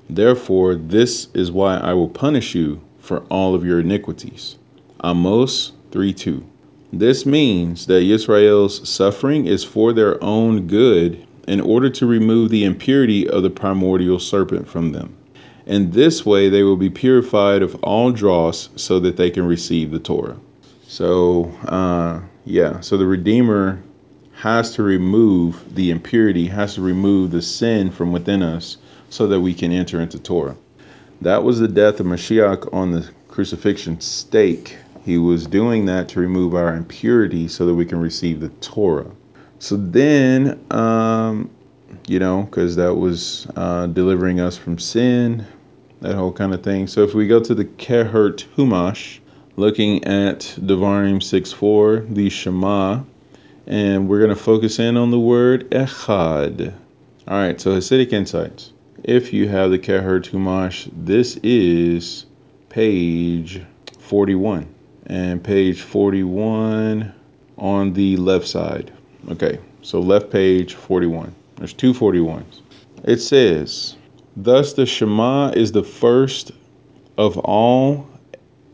Therefore, 0.08 0.74
this 0.74 1.28
is 1.34 1.50
why 1.50 1.78
I 1.78 1.94
will 1.94 2.08
punish 2.08 2.54
you 2.54 2.80
for 2.98 3.20
all 3.30 3.54
of 3.54 3.64
your 3.64 3.80
iniquities. 3.80 4.56
Amos 5.02 5.72
3 5.90 6.12
2. 6.12 6.44
This 6.92 7.24
means 7.24 7.86
that 7.86 8.02
Israel's 8.02 8.88
suffering 8.88 9.46
is 9.46 9.64
for 9.64 9.92
their 9.92 10.22
own 10.22 10.66
good 10.66 11.26
in 11.48 11.60
order 11.60 11.90
to 11.90 12.06
remove 12.06 12.50
the 12.50 12.64
impurity 12.64 13.28
of 13.28 13.42
the 13.42 13.50
primordial 13.50 14.18
serpent 14.18 14.68
from 14.68 14.92
them. 14.92 15.14
In 15.66 15.90
this 15.90 16.26
way, 16.26 16.48
they 16.48 16.62
will 16.62 16.76
be 16.76 16.90
purified 16.90 17.62
of 17.62 17.74
all 17.82 18.10
dross 18.10 18.68
so 18.76 18.98
that 19.00 19.16
they 19.16 19.30
can 19.30 19.46
receive 19.46 19.90
the 19.90 19.98
Torah. 19.98 20.36
So, 20.86 21.52
uh, 21.66 22.20
yeah, 22.44 22.80
so 22.80 22.96
the 22.96 23.06
Redeemer 23.06 23.80
has 24.34 24.74
to 24.74 24.82
remove 24.82 25.74
the 25.74 25.90
impurity, 25.90 26.46
has 26.48 26.74
to 26.74 26.82
remove 26.82 27.30
the 27.30 27.42
sin 27.42 27.90
from 27.90 28.12
within 28.12 28.42
us 28.42 28.76
so 29.08 29.26
that 29.28 29.40
we 29.40 29.54
can 29.54 29.70
enter 29.70 30.00
into 30.00 30.18
Torah. 30.18 30.56
That 31.20 31.44
was 31.44 31.60
the 31.60 31.68
death 31.68 32.00
of 32.00 32.06
Mashiach 32.06 32.72
on 32.74 32.90
the 32.90 33.08
crucifixion 33.28 34.00
stake. 34.00 34.76
He 35.04 35.18
was 35.18 35.46
doing 35.46 35.86
that 35.86 36.08
to 36.10 36.20
remove 36.20 36.54
our 36.54 36.74
impurity 36.74 37.46
so 37.46 37.66
that 37.66 37.74
we 37.74 37.84
can 37.84 38.00
receive 38.00 38.40
the 38.40 38.48
Torah. 38.60 39.10
So 39.62 39.76
then, 39.76 40.58
um, 40.72 41.48
you 42.08 42.18
know, 42.18 42.42
because 42.42 42.74
that 42.74 42.96
was 42.96 43.46
uh, 43.54 43.86
delivering 43.86 44.40
us 44.40 44.56
from 44.56 44.76
sin, 44.76 45.46
that 46.00 46.16
whole 46.16 46.32
kind 46.32 46.52
of 46.52 46.64
thing. 46.64 46.88
So 46.88 47.04
if 47.04 47.14
we 47.14 47.28
go 47.28 47.38
to 47.38 47.54
the 47.54 47.66
Kehot 47.66 48.44
Humash, 48.56 49.20
looking 49.54 50.02
at 50.02 50.40
Devarim 50.58 51.22
6 51.22 51.52
4, 51.52 52.06
the 52.08 52.28
Shema, 52.28 53.04
and 53.68 54.08
we're 54.08 54.18
going 54.18 54.30
to 54.30 54.42
focus 54.42 54.80
in 54.80 54.96
on 54.96 55.12
the 55.12 55.20
word 55.20 55.70
Echad. 55.70 56.74
All 57.28 57.36
right, 57.36 57.60
so 57.60 57.76
Hasidic 57.76 58.12
Insights. 58.12 58.72
If 59.04 59.32
you 59.32 59.48
have 59.48 59.70
the 59.70 59.78
Kehot 59.78 60.28
Humash, 60.28 60.90
this 60.92 61.36
is 61.36 62.26
page 62.68 63.62
41. 64.00 64.74
And 65.06 65.44
page 65.44 65.82
41 65.82 67.14
on 67.56 67.92
the 67.92 68.16
left 68.16 68.48
side. 68.48 68.90
Okay, 69.30 69.58
so 69.82 70.00
left 70.00 70.30
page 70.30 70.74
41. 70.74 71.34
There's 71.56 71.72
two 71.72 71.94
41s. 71.94 72.60
It 73.04 73.18
says, 73.18 73.96
Thus 74.36 74.72
the 74.72 74.84
Shema 74.84 75.50
is 75.50 75.72
the 75.72 75.84
first 75.84 76.50
of 77.18 77.38
all 77.38 78.08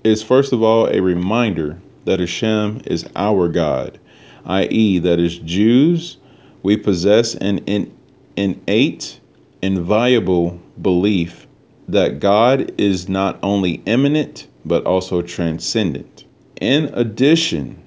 is 0.05 0.23
first 0.23 0.53
of 0.53 0.63
all 0.63 0.87
a 0.87 1.01
reminder 1.01 1.79
that 2.05 2.21
Hashem 2.21 2.83
is 2.87 3.07
our 3.17 3.49
God, 3.49 3.99
i.e., 4.47 4.99
that 5.01 5.19
as 5.19 5.39
Jews, 5.39 6.17
we 6.63 6.77
possess 6.77 7.35
an 7.35 7.59
in, 7.67 7.93
innate, 8.37 9.21
inviolable 9.61 10.59
belief 10.81 11.47
that 11.89 12.21
God 12.21 12.73
is 12.79 13.09
not 13.09 13.39
only 13.43 13.83
immanent, 13.87 14.47
but 14.65 14.85
also 14.87 15.21
transcendent. 15.21 16.25
In 16.61 16.87
addition, 16.95 17.83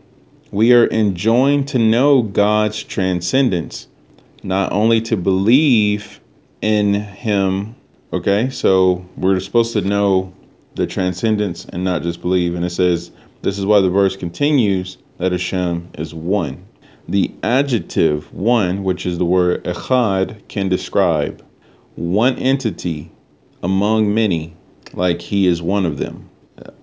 we 0.51 0.73
are 0.73 0.87
enjoined 0.89 1.69
to 1.69 1.79
know 1.79 2.21
God's 2.21 2.83
transcendence, 2.83 3.87
not 4.43 4.73
only 4.73 4.99
to 5.01 5.15
believe 5.15 6.19
in 6.61 6.93
Him. 6.93 7.75
Okay, 8.11 8.49
so 8.49 9.05
we're 9.15 9.39
supposed 9.39 9.71
to 9.73 9.81
know 9.81 10.33
the 10.75 10.85
transcendence 10.85 11.65
and 11.65 11.85
not 11.85 12.03
just 12.03 12.21
believe. 12.21 12.55
And 12.55 12.65
it 12.65 12.71
says, 12.71 13.11
this 13.41 13.57
is 13.57 13.65
why 13.65 13.79
the 13.79 13.89
verse 13.89 14.17
continues 14.17 14.97
that 15.17 15.31
Hashem 15.31 15.89
is 15.97 16.13
one. 16.13 16.65
The 17.07 17.31
adjective 17.43 18.31
one, 18.33 18.83
which 18.83 19.05
is 19.05 19.17
the 19.17 19.25
word 19.25 19.63
echad, 19.63 20.47
can 20.49 20.67
describe 20.67 21.45
one 21.95 22.37
entity 22.37 23.11
among 23.63 24.13
many, 24.13 24.55
like 24.93 25.21
he 25.21 25.47
is 25.47 25.61
one 25.61 25.85
of 25.85 25.97
them. 25.97 26.29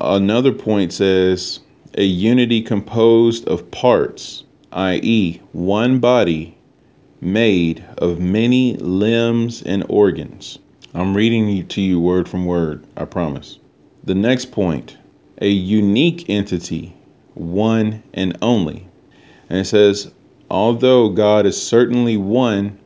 Another 0.00 0.52
point 0.52 0.92
says, 0.92 1.60
a 1.94 2.04
unity 2.04 2.60
composed 2.60 3.48
of 3.48 3.70
parts, 3.70 4.44
i.e., 4.72 5.40
one 5.52 5.98
body 5.98 6.56
made 7.20 7.84
of 7.96 8.20
many 8.20 8.76
limbs 8.76 9.62
and 9.62 9.84
organs. 9.88 10.58
I'm 10.94 11.16
reading 11.16 11.66
to 11.66 11.80
you 11.80 12.00
word 12.00 12.28
from 12.28 12.46
word, 12.46 12.84
I 12.96 13.04
promise. 13.04 13.58
The 14.04 14.14
next 14.14 14.50
point, 14.52 14.96
a 15.40 15.48
unique 15.48 16.28
entity, 16.28 16.94
one 17.34 18.02
and 18.14 18.36
only. 18.42 18.86
And 19.48 19.60
it 19.60 19.66
says, 19.66 20.10
although 20.50 21.08
God 21.08 21.46
is 21.46 21.60
certainly 21.60 22.16
one 22.16 22.78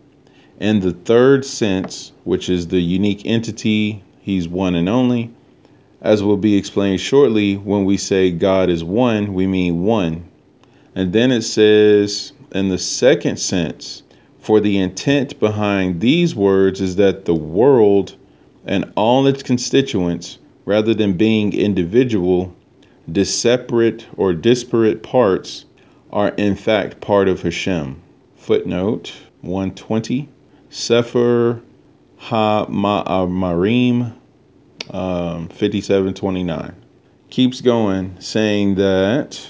in 0.61 0.81
the 0.81 0.93
third 0.93 1.45
sense, 1.45 2.13
which 2.25 2.49
is 2.49 2.69
the 2.69 2.81
unique 2.81 3.23
entity, 3.25 4.03
he's 4.21 4.49
one 4.49 4.75
and 4.75 4.89
only, 4.89 5.31
as 6.03 6.21
will 6.23 6.37
be 6.37 6.57
explained 6.57 7.01
shortly, 7.01 7.57
when 7.57 7.85
we 7.85 7.97
say 7.97 8.33
God 8.33 8.69
is 8.69 8.83
one, 8.83 9.35
we 9.35 9.47
mean 9.47 9.85
one. 9.85 10.25
And 10.97 11.13
then 11.13 11.31
it 11.31 11.43
says, 11.43 12.33
in 12.53 12.69
the 12.69 12.79
second 12.79 13.39
sense, 13.39 14.03
for 14.41 14.59
the 14.59 14.79
intent 14.79 15.39
behind 15.39 16.01
these 16.01 16.35
words 16.35 16.81
is 16.81 16.97
that 16.97 17.25
the 17.25 17.35
world 17.35 18.17
and 18.67 18.93
all 18.97 19.29
its 19.29 19.45
constituents, 19.45 20.39
rather 20.65 20.93
than 20.93 21.13
being 21.13 21.53
individual, 21.53 22.53
disseparate 23.11 24.05
or 24.17 24.33
disparate 24.33 25.05
parts, 25.05 25.67
are 26.13 26.31
in 26.31 26.57
fact 26.57 27.01
part 27.01 27.29
of 27.29 27.43
Hashem. 27.43 27.97
Footnote 28.37 29.13
120 29.43 30.29
Sefer 30.69 31.61
Ha 32.17 32.67
Ma'amarim 32.67 34.15
um, 34.91 35.49
5729 35.49 36.75
keeps 37.31 37.61
going 37.63 38.15
saying 38.21 38.75
that 38.75 39.41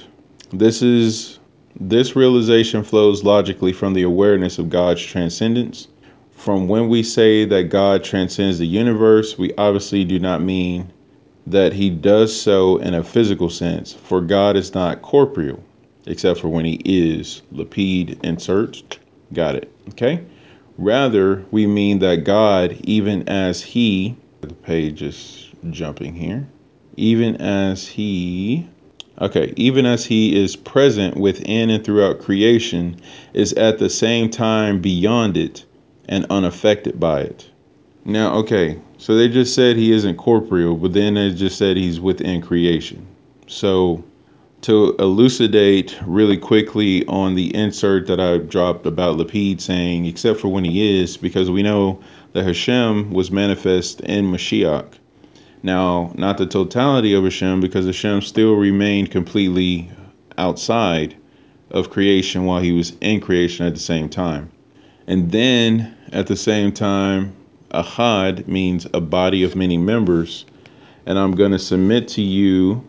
this 0.53 0.83
is 0.83 1.40
this 1.81 2.14
realization 2.14 2.85
flows 2.85 3.25
logically 3.25 3.73
from 3.73 3.95
the 3.95 4.03
awareness 4.03 4.59
of 4.59 4.71
God's 4.71 5.03
transcendence. 5.03 5.88
From 6.33 6.68
when 6.68 6.88
we 6.88 7.03
say 7.03 7.45
that 7.47 7.71
God 7.71 8.05
transcends 8.05 8.59
the 8.59 8.66
universe, 8.66 9.38
we 9.38 9.53
obviously 9.55 10.05
do 10.05 10.18
not 10.18 10.42
mean 10.42 10.92
that 11.47 11.73
he 11.73 11.90
does 11.90 12.38
so 12.38 12.77
in 12.77 12.95
a 12.95 13.03
physical 13.03 13.51
sense, 13.51 13.92
for 13.92 14.21
God 14.21 14.57
is 14.57 14.75
not 14.75 15.03
corporeal, 15.03 15.62
except 16.07 16.40
for 16.40 16.49
when 16.49 16.64
he 16.64 16.81
is. 16.85 17.42
Lapid 17.53 18.23
insert. 18.23 18.99
Got 19.33 19.57
it. 19.57 19.73
Okay. 19.90 20.25
Rather, 20.79 21.45
we 21.51 21.66
mean 21.66 21.99
that 22.01 22.25
God, 22.25 22.77
even 22.83 23.29
as 23.29 23.62
he 23.62 24.16
the 24.49 24.55
page 24.55 25.03
is 25.03 25.51
jumping 25.71 26.15
here. 26.15 26.47
Even 26.97 27.37
as 27.37 27.87
he, 27.87 28.69
okay, 29.21 29.53
even 29.57 29.87
as 29.87 30.05
he 30.05 30.37
is 30.37 30.57
present 30.57 31.17
within 31.17 31.71
and 31.71 31.85
throughout 31.85 32.21
creation, 32.21 33.01
is 33.33 33.53
at 33.55 33.79
the 33.79 33.89
same 33.89 34.29
time 34.29 34.81
beyond 34.81 35.37
it 35.37 35.65
and 36.09 36.27
unaffected 36.29 36.99
by 36.99 37.21
it. 37.21 37.49
Now, 38.05 38.35
okay, 38.39 38.81
so 38.99 39.15
they 39.15 39.29
just 39.29 39.55
said 39.55 39.77
he 39.77 39.93
isn't 39.93 40.17
corporeal, 40.17 40.77
but 40.77 40.93
then 40.93 41.15
they 41.15 41.31
just 41.31 41.57
said 41.57 41.77
he's 41.77 42.01
within 42.01 42.43
creation. 42.43 43.07
So, 43.47 44.03
to 44.62 44.94
elucidate 44.98 45.98
really 46.07 46.37
quickly 46.37 47.05
on 47.07 47.35
the 47.35 47.55
insert 47.55 48.07
that 48.07 48.20
I 48.20 48.38
dropped 48.38 48.87
about 48.87 49.18
Lapid 49.18 49.61
saying, 49.61 50.07
except 50.07 50.40
for 50.40 50.48
when 50.48 50.64
he 50.64 51.01
is, 51.01 51.16
because 51.16 51.51
we 51.51 51.62
know 51.62 52.01
that 52.33 52.44
Hashem 52.44 53.11
was 53.11 53.31
manifest 53.31 54.01
in 54.01 54.27
Mashiach. 54.33 54.87
Now, 55.64 56.12
not 56.16 56.38
the 56.38 56.46
totality 56.46 57.12
of 57.12 57.25
Hashem, 57.25 57.61
because 57.61 57.87
Hashem 57.87 58.22
still 58.22 58.55
remained 58.55 59.11
completely 59.11 59.90
outside 60.38 61.14
of 61.70 61.90
creation 61.90 62.44
while 62.44 62.61
he 62.61 62.72
was 62.72 62.92
in 63.01 63.20
creation 63.20 63.66
at 63.66 63.75
the 63.75 63.81
same 63.81 64.09
time. 64.09 64.51
And 65.07 65.31
then 65.33 65.96
at 66.12 66.27
the 66.27 66.37
same 66.37 66.72
time, 66.72 67.35
Ahad 67.72 68.46
means 68.46 68.87
a 68.94 69.01
body 69.01 69.42
of 69.42 69.57
many 69.57 69.79
members. 69.79 70.44
And 71.07 71.18
I'm 71.18 71.33
going 71.33 71.53
to 71.53 71.59
submit 71.59 72.07
to 72.09 72.22
you, 72.22 72.87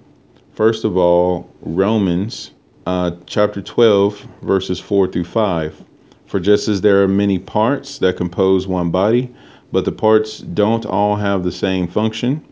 first 0.53 0.83
of 0.83 0.97
all, 0.97 1.49
Romans 1.61 2.51
uh, 2.85 3.11
chapter 3.25 3.61
12, 3.61 4.27
verses 4.41 4.79
4 4.79 5.07
through 5.07 5.23
5. 5.23 5.83
For 6.25 6.39
just 6.39 6.67
as 6.67 6.81
there 6.81 7.03
are 7.03 7.07
many 7.07 7.39
parts 7.39 7.99
that 7.99 8.17
compose 8.17 8.67
one 8.67 8.91
body, 8.91 9.33
but 9.71 9.85
the 9.85 9.91
parts 9.91 10.39
don't 10.39 10.85
all 10.85 11.15
have 11.15 11.43
the 11.43 11.51
same 11.51 11.87
function, 11.87 12.43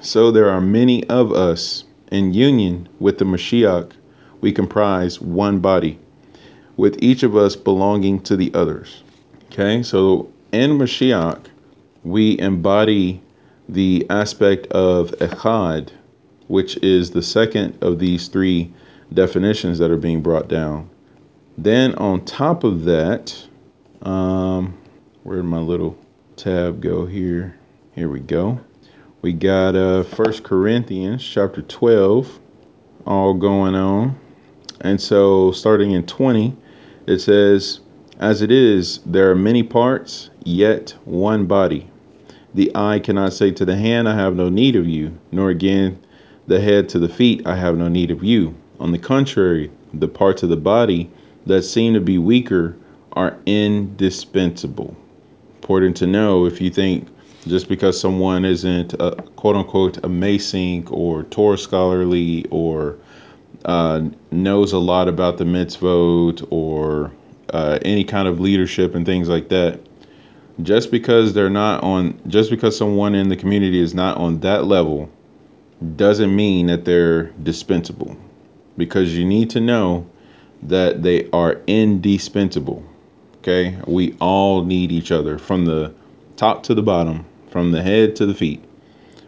so 0.00 0.30
there 0.30 0.48
are 0.48 0.60
many 0.60 1.04
of 1.08 1.32
us 1.32 1.84
in 2.10 2.34
union 2.34 2.88
with 2.98 3.18
the 3.18 3.24
Mashiach. 3.24 3.92
We 4.40 4.52
comprise 4.52 5.20
one 5.20 5.60
body, 5.60 5.98
with 6.76 7.02
each 7.02 7.22
of 7.22 7.36
us 7.36 7.56
belonging 7.56 8.20
to 8.22 8.36
the 8.36 8.52
others. 8.54 9.02
Okay, 9.46 9.82
so 9.82 10.28
in 10.52 10.78
Mashiach, 10.78 11.46
we 12.04 12.38
embody 12.38 13.22
the 13.68 14.06
aspect 14.10 14.66
of 14.68 15.12
echad, 15.12 15.90
which 16.52 16.76
is 16.82 17.12
the 17.12 17.22
second 17.22 17.74
of 17.82 17.98
these 17.98 18.28
three 18.28 18.70
definitions 19.14 19.78
that 19.78 19.90
are 19.90 19.96
being 19.96 20.20
brought 20.20 20.48
down. 20.48 20.86
Then 21.56 21.94
on 21.94 22.26
top 22.26 22.62
of 22.62 22.84
that, 22.84 23.34
um, 24.02 24.76
where 25.22 25.38
did 25.38 25.46
my 25.46 25.60
little 25.60 25.96
tab 26.36 26.82
go 26.82 27.06
here? 27.06 27.58
Here 27.94 28.10
we 28.10 28.20
go. 28.20 28.60
We 29.22 29.32
got 29.32 29.74
uh 29.74 30.02
First 30.02 30.44
Corinthians 30.44 31.24
chapter 31.26 31.62
12 31.62 32.38
all 33.06 33.32
going 33.32 33.74
on. 33.74 34.20
And 34.82 35.00
so 35.00 35.52
starting 35.52 35.92
in 35.92 36.04
20, 36.04 36.54
it 37.06 37.20
says, 37.20 37.80
As 38.18 38.42
it 38.42 38.52
is, 38.52 39.00
there 39.06 39.30
are 39.30 39.34
many 39.34 39.62
parts, 39.62 40.28
yet 40.44 40.90
one 41.06 41.46
body. 41.46 41.90
The 42.52 42.70
eye 42.74 42.98
cannot 42.98 43.32
say 43.32 43.52
to 43.52 43.64
the 43.64 43.76
hand, 43.76 44.06
I 44.06 44.16
have 44.16 44.36
no 44.36 44.50
need 44.50 44.76
of 44.76 44.86
you, 44.86 45.18
nor 45.30 45.48
again 45.48 45.98
the 46.52 46.60
head 46.60 46.86
to 46.90 46.98
the 46.98 47.08
feet, 47.08 47.46
I 47.46 47.56
have 47.56 47.78
no 47.78 47.88
need 47.88 48.10
of 48.10 48.22
you. 48.22 48.54
On 48.78 48.92
the 48.92 48.98
contrary, 48.98 49.70
the 49.94 50.06
parts 50.06 50.42
of 50.42 50.50
the 50.50 50.56
body 50.56 51.10
that 51.46 51.62
seem 51.62 51.94
to 51.94 52.00
be 52.00 52.18
weaker 52.18 52.76
are 53.12 53.38
indispensable. 53.46 54.94
Important 55.56 55.96
to 55.96 56.06
know 56.06 56.44
if 56.44 56.60
you 56.60 56.68
think 56.68 57.08
just 57.46 57.68
because 57.68 57.98
someone 57.98 58.44
isn't 58.44 58.96
quote 59.36 59.56
unquote 59.56 60.04
a 60.04 60.08
Masonic 60.08 60.92
or 60.92 61.22
Torah 61.24 61.56
scholarly 61.56 62.44
or 62.50 62.98
uh, 63.64 64.02
knows 64.30 64.72
a 64.72 64.78
lot 64.78 65.08
about 65.08 65.38
the 65.38 65.44
mitzvot 65.44 66.46
or 66.50 67.10
uh, 67.50 67.78
any 67.82 68.04
kind 68.04 68.28
of 68.28 68.40
leadership 68.40 68.94
and 68.94 69.06
things 69.06 69.28
like 69.28 69.48
that, 69.48 69.80
just 70.62 70.90
because 70.90 71.32
they're 71.32 71.50
not 71.50 71.82
on 71.82 72.20
just 72.28 72.50
because 72.50 72.76
someone 72.76 73.14
in 73.14 73.30
the 73.30 73.36
community 73.36 73.80
is 73.80 73.94
not 73.94 74.18
on 74.18 74.40
that 74.40 74.66
level 74.66 75.08
doesn't 75.96 76.34
mean 76.34 76.66
that 76.66 76.84
they're 76.84 77.24
dispensable. 77.42 78.16
Because 78.76 79.16
you 79.16 79.24
need 79.24 79.50
to 79.50 79.60
know 79.60 80.06
that 80.62 81.02
they 81.02 81.28
are 81.30 81.60
indispensable 81.66 82.84
okay? 83.42 83.76
We 83.86 84.16
all 84.20 84.64
need 84.64 84.92
each 84.92 85.10
other 85.10 85.36
from 85.36 85.64
the 85.64 85.92
top 86.36 86.62
to 86.64 86.74
the 86.74 86.82
bottom 86.82 87.26
from 87.50 87.72
the 87.72 87.82
head 87.82 88.16
to 88.16 88.24
the 88.24 88.34
feet. 88.34 88.64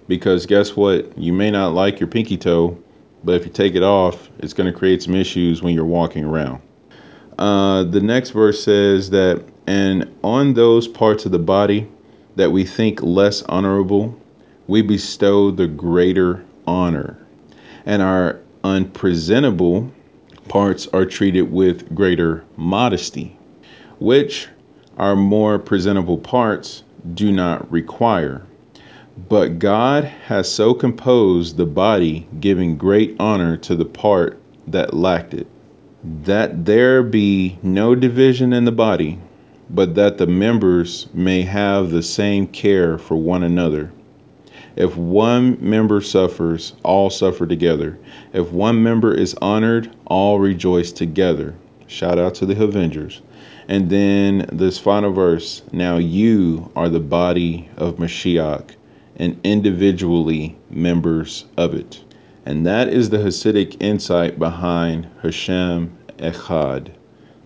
Because 0.08 0.46
guess 0.46 0.74
what? 0.74 1.18
You 1.18 1.32
may 1.32 1.50
not 1.50 1.74
like 1.74 2.00
your 2.00 2.06
pinky 2.06 2.36
toe 2.36 2.78
but 3.24 3.34
if 3.36 3.46
you 3.46 3.50
take 3.50 3.74
it 3.74 3.82
off 3.82 4.28
it's 4.38 4.52
going 4.52 4.70
to 4.72 4.78
create 4.78 5.02
some 5.02 5.14
issues 5.14 5.62
when 5.62 5.74
you're 5.74 5.84
walking 5.84 6.24
around. 6.24 6.62
Uh, 7.38 7.82
the 7.84 8.00
next 8.00 8.30
verse 8.30 8.62
says 8.62 9.10
that 9.10 9.44
and 9.66 10.14
on 10.22 10.54
those 10.54 10.86
parts 10.86 11.26
of 11.26 11.32
the 11.32 11.38
body 11.38 11.88
that 12.36 12.52
we 12.52 12.64
think 12.64 13.02
less 13.02 13.42
honorable, 13.42 14.18
we 14.66 14.83
bestow 14.83 15.50
the 15.50 15.66
greater 15.66 16.44
honor. 16.66 17.18
And 17.87 18.00
our 18.03 18.40
unpresentable 18.62 19.90
parts 20.48 20.87
are 20.92 21.05
treated 21.05 21.53
with 21.53 21.94
greater 21.94 22.44
modesty, 22.57 23.37
which 23.98 24.48
our 24.96 25.16
more 25.16 25.59
presentable 25.59 26.18
parts 26.18 26.83
do 27.14 27.31
not 27.31 27.70
require. 27.70 28.42
But 29.29 29.59
God 29.59 30.05
has 30.05 30.50
so 30.50 30.74
composed 30.74 31.57
the 31.57 31.66
body, 31.66 32.27
giving 32.40 32.77
great 32.77 33.16
honor 33.20 33.57
to 33.59 33.77
the 33.77 33.85
part 33.85 34.40
that 34.66 34.94
lacked 34.94 35.35
it, 35.35 35.46
that 36.24 36.64
there 36.64 37.03
be 37.03 37.59
no 37.62 37.94
division 37.94 38.53
in 38.53 38.64
the 38.64 38.72
body 38.72 39.18
but 39.70 39.94
that 39.94 40.18
the 40.18 40.27
members 40.27 41.09
may 41.14 41.42
have 41.42 41.90
the 41.90 42.03
same 42.03 42.46
care 42.46 42.98
for 42.98 43.16
one 43.16 43.42
another. 43.42 43.90
If 44.76 44.96
one 44.96 45.56
member 45.60 46.00
suffers, 46.00 46.72
all 46.82 47.08
suffer 47.08 47.46
together. 47.46 47.96
If 48.32 48.50
one 48.50 48.82
member 48.82 49.14
is 49.14 49.34
honored, 49.40 49.90
all 50.06 50.40
rejoice 50.40 50.90
together. 50.90 51.54
Shout 51.87 52.18
out 52.18 52.34
to 52.37 52.46
the 52.46 52.62
Avengers. 52.62 53.22
And 53.68 53.88
then 53.88 54.46
this 54.52 54.78
final 54.78 55.12
verse 55.12 55.62
Now 55.72 55.96
you 55.98 56.70
are 56.74 56.88
the 56.88 57.00
body 57.00 57.68
of 57.76 57.96
Mashiach 57.96 58.70
and 59.16 59.38
individually 59.44 60.56
members 60.70 61.44
of 61.56 61.74
it. 61.74 62.02
And 62.44 62.66
that 62.66 62.88
is 62.88 63.10
the 63.10 63.18
Hasidic 63.18 63.76
insight 63.80 64.38
behind 64.38 65.06
Hashem 65.22 65.96
Echad. 66.18 66.88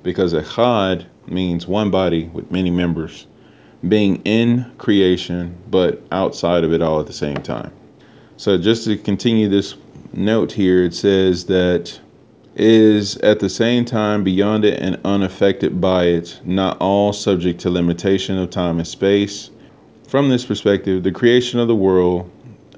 Because 0.02 0.34
Echad 0.34 1.04
means 1.26 1.68
one 1.68 1.90
body 1.90 2.30
with 2.32 2.50
many 2.50 2.70
members, 2.70 3.27
being 3.86 4.16
in 4.24 4.70
creation 4.78 5.54
but 5.70 6.02
outside 6.10 6.64
of 6.64 6.72
it 6.72 6.82
all 6.82 6.98
at 7.00 7.06
the 7.06 7.12
same 7.12 7.36
time. 7.36 7.70
So, 8.36 8.56
just 8.58 8.84
to 8.84 8.96
continue 8.96 9.48
this 9.48 9.74
note 10.12 10.52
here, 10.52 10.84
it 10.84 10.94
says 10.94 11.44
that 11.46 12.00
is 12.54 13.16
at 13.18 13.40
the 13.40 13.48
same 13.48 13.84
time 13.84 14.24
beyond 14.24 14.64
it 14.64 14.80
and 14.80 14.98
unaffected 15.04 15.80
by 15.80 16.04
it, 16.04 16.40
not 16.44 16.76
all 16.80 17.12
subject 17.12 17.60
to 17.60 17.70
limitation 17.70 18.38
of 18.38 18.50
time 18.50 18.78
and 18.78 18.86
space. 18.86 19.50
From 20.08 20.28
this 20.28 20.44
perspective, 20.44 21.02
the 21.02 21.12
creation 21.12 21.60
of 21.60 21.68
the 21.68 21.76
world 21.76 22.30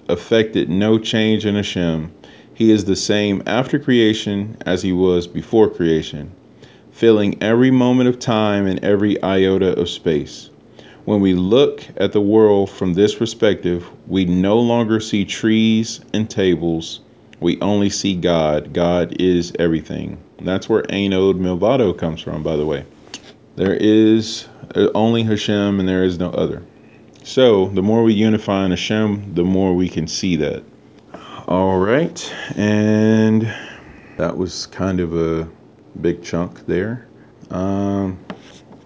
affected 0.09 0.69
no 0.69 0.99
change 0.99 1.47
in 1.47 1.55
Hashem. 1.55 2.13
He 2.53 2.71
is 2.71 2.85
the 2.85 2.97
same 2.97 3.43
after 3.47 3.79
creation 3.79 4.57
as 4.67 4.83
he 4.83 4.93
was 4.93 5.27
before 5.27 5.71
creation 5.71 6.33
filling 7.01 7.43
every 7.43 7.71
moment 7.71 8.07
of 8.11 8.19
time 8.19 8.67
and 8.67 8.85
every 8.85 9.23
iota 9.23 9.75
of 9.81 9.89
space. 9.89 10.50
When 11.05 11.21
we 11.21 11.35
look 11.35 11.85
at 11.97 12.13
the 12.13 12.21
world 12.21 12.71
from 12.71 12.95
this 12.95 13.15
perspective, 13.15 13.87
we 14.07 14.27
no 14.27 14.59
longer 14.59 15.01
see 15.01 15.25
trees 15.25 16.01
and 16.13 16.29
tables. 16.29 17.01
We 17.41 17.59
only 17.61 17.89
see 17.89 18.15
God. 18.15 18.75
God 18.75 19.17
is 19.19 19.53
everything. 19.59 20.19
That's 20.41 20.69
where 20.69 20.85
Ein 20.91 21.15
Od 21.15 21.37
Milvado 21.37 21.97
comes 21.97 22.21
from, 22.21 22.43
by 22.43 22.57
the 22.57 22.67
way. 22.67 22.85
There 23.57 23.75
is 23.75 24.47
only 24.95 25.23
Hashem 25.23 25.81
and 25.81 25.89
there 25.89 26.05
is 26.05 26.19
no 26.19 26.31
other. 26.31 26.63
So, 27.23 27.69
the 27.69 27.83
more 27.83 28.03
we 28.03 28.15
unify 28.15 28.65
in 28.65 28.71
Hashem, 28.71 29.35
the 29.35 29.45
more 29.45 29.75
we 29.75 29.89
can 29.89 30.07
see 30.07 30.37
that. 30.37 30.63
All 31.49 31.79
right. 31.79 32.35
And 32.57 33.53
that 34.17 34.37
was 34.37 34.67
kind 34.67 35.01
of 35.01 35.15
a 35.15 35.49
big 36.01 36.23
chunk 36.23 36.67
there. 36.67 37.07
Um, 37.51 38.19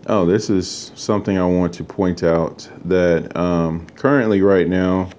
oh, 0.06 0.26
this 0.26 0.50
is 0.50 0.92
something 0.94 1.38
I 1.38 1.46
want 1.46 1.72
to 1.74 1.84
point 1.84 2.22
out 2.22 2.68
that 2.84 3.34
um, 3.36 3.86
currently, 3.96 4.42
right 4.42 4.68
now, 4.68 5.10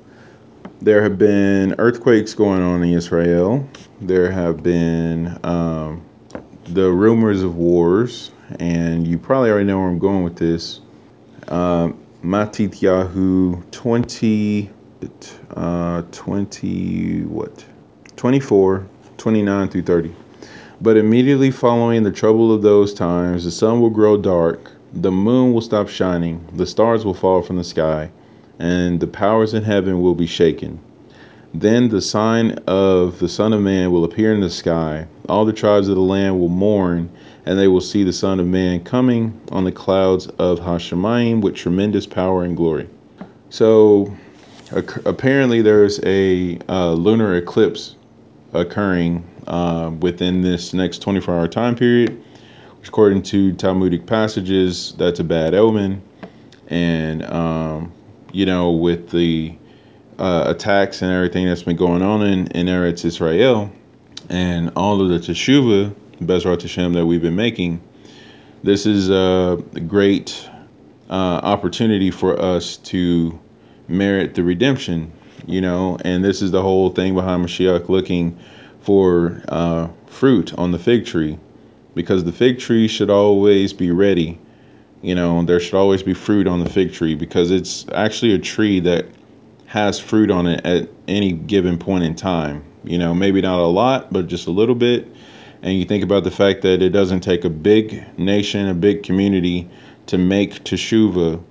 there 0.81 1.01
have 1.01 1.17
been 1.17 1.75
earthquakes 1.79 2.33
going 2.33 2.61
on 2.61 2.83
in 2.83 2.89
Israel. 2.89 3.67
There 4.01 4.29
have 4.29 4.61
been 4.61 5.39
um, 5.43 6.03
the 6.65 6.91
rumors 6.91 7.41
of 7.41 7.55
wars, 7.55 8.31
and 8.59 9.07
you 9.07 9.17
probably 9.17 9.49
already 9.49 9.65
know 9.65 9.79
where 9.79 9.87
I'm 9.87 9.99
going 9.99 10.23
with 10.23 10.37
this. 10.37 10.81
Uh, 11.47 11.89
Matityahu 12.23 13.71
20, 13.71 14.69
uh, 15.55 16.01
20, 16.11 17.21
what? 17.23 17.65
24, 18.15 18.87
29 19.17 19.67
through 19.69 19.81
30. 19.83 20.15
But 20.81 20.97
immediately 20.97 21.51
following 21.51 22.03
the 22.03 22.11
trouble 22.11 22.53
of 22.53 22.61
those 22.61 22.93
times, 22.93 23.45
the 23.45 23.51
sun 23.51 23.79
will 23.79 23.89
grow 23.89 24.17
dark, 24.17 24.71
the 24.95 25.11
moon 25.11 25.53
will 25.53 25.61
stop 25.61 25.89
shining, 25.89 26.47
the 26.53 26.65
stars 26.65 27.03
will 27.03 27.13
fall 27.13 27.41
from 27.41 27.57
the 27.57 27.63
sky, 27.63 28.09
and 28.59 28.99
the 28.99 29.07
powers 29.07 29.53
in 29.53 29.63
heaven 29.63 30.01
will 30.01 30.15
be 30.15 30.25
shaken. 30.25 30.79
Then 31.53 31.89
the 31.89 32.01
sign 32.01 32.51
of 32.67 33.19
the 33.19 33.29
Son 33.29 33.53
of 33.53 33.61
Man 33.61 33.91
will 33.91 34.03
appear 34.03 34.33
in 34.33 34.41
the 34.41 34.49
sky. 34.49 35.07
All 35.29 35.45
the 35.45 35.53
tribes 35.53 35.89
of 35.89 35.95
the 35.95 36.01
land 36.01 36.39
will 36.39 36.49
mourn, 36.49 37.09
and 37.45 37.59
they 37.59 37.67
will 37.67 37.81
see 37.81 38.03
the 38.03 38.13
Son 38.13 38.39
of 38.39 38.47
Man 38.47 38.83
coming 38.83 39.39
on 39.51 39.65
the 39.65 39.71
clouds 39.71 40.27
of 40.39 40.59
Hashemayim 40.59 41.41
with 41.41 41.55
tremendous 41.55 42.05
power 42.05 42.43
and 42.43 42.57
glory. 42.57 42.89
So, 43.49 44.13
apparently, 45.05 45.61
there's 45.61 45.99
a 46.03 46.57
uh, 46.67 46.93
lunar 46.93 47.35
eclipse 47.35 47.95
occurring 48.53 49.23
uh, 49.47 49.91
within 49.99 50.41
this 50.41 50.73
next 50.73 50.99
24 50.99 51.35
hour 51.35 51.47
time 51.47 51.75
period, 51.75 52.21
according 52.87 53.23
to 53.23 53.53
Talmudic 53.53 54.05
passages, 54.05 54.93
that's 54.97 55.19
a 55.19 55.23
bad 55.23 55.53
omen. 55.53 56.01
And, 56.67 57.23
um, 57.25 57.91
you 58.31 58.45
know, 58.45 58.71
with 58.71 59.09
the 59.09 59.55
uh, 60.17 60.45
attacks 60.47 61.01
and 61.01 61.11
everything 61.11 61.47
that's 61.47 61.63
been 61.63 61.75
going 61.75 62.01
on 62.01 62.23
in, 62.23 62.47
in 62.47 62.67
Eretz 62.67 63.05
Israel 63.05 63.71
and 64.29 64.71
all 64.75 65.01
of 65.01 65.09
the 65.09 65.17
teshuva, 65.17 65.93
Bezrat 66.21 66.61
Hashem, 66.61 66.93
that 66.93 67.05
we've 67.05 67.21
been 67.21 67.35
making, 67.35 67.81
this 68.63 68.85
is 68.85 69.09
a 69.09 69.61
great 69.87 70.49
uh, 71.09 71.13
opportunity 71.13 72.11
for 72.11 72.39
us 72.39 72.77
to 72.77 73.39
merit 73.87 74.33
the 74.33 74.43
redemption, 74.43 75.11
you 75.45 75.61
know, 75.61 75.97
and 76.03 76.23
this 76.23 76.41
is 76.41 76.51
the 76.51 76.61
whole 76.61 76.89
thing 76.89 77.13
behind 77.13 77.45
Mashiach 77.45 77.89
looking 77.89 78.39
for 78.81 79.41
uh, 79.47 79.87
fruit 80.07 80.53
on 80.57 80.71
the 80.71 80.79
fig 80.79 81.05
tree 81.05 81.37
because 81.95 82.23
the 82.23 82.31
fig 82.31 82.59
tree 82.59 82.87
should 82.87 83.09
always 83.09 83.73
be 83.73 83.89
ready. 83.89 84.37
You 85.01 85.15
know, 85.15 85.43
there 85.43 85.59
should 85.59 85.75
always 85.75 86.03
be 86.03 86.13
fruit 86.13 86.45
on 86.45 86.63
the 86.63 86.69
fig 86.69 86.93
tree 86.93 87.15
because 87.15 87.49
it's 87.49 87.85
actually 87.93 88.33
a 88.33 88.39
tree 88.39 88.79
that 88.81 89.05
has 89.67 89.99
fruit 89.99 90.29
on 90.29 90.45
it 90.45 90.63
at 90.65 90.89
any 91.07 91.31
given 91.31 91.77
point 91.77 92.03
in 92.03 92.15
time. 92.15 92.63
You 92.83 92.97
know, 92.97 93.13
maybe 93.13 93.41
not 93.41 93.59
a 93.59 93.65
lot, 93.65 94.13
but 94.13 94.27
just 94.27 94.47
a 94.47 94.51
little 94.51 94.75
bit. 94.75 95.07
And 95.61 95.79
you 95.79 95.85
think 95.85 96.03
about 96.03 96.23
the 96.23 96.31
fact 96.31 96.61
that 96.61 96.81
it 96.81 96.89
doesn't 96.89 97.21
take 97.21 97.43
a 97.43 97.49
big 97.49 98.03
nation, 98.19 98.67
a 98.67 98.73
big 98.73 99.03
community 99.03 99.67
to 100.07 100.17
make 100.17 100.63
teshuva, 100.63 101.41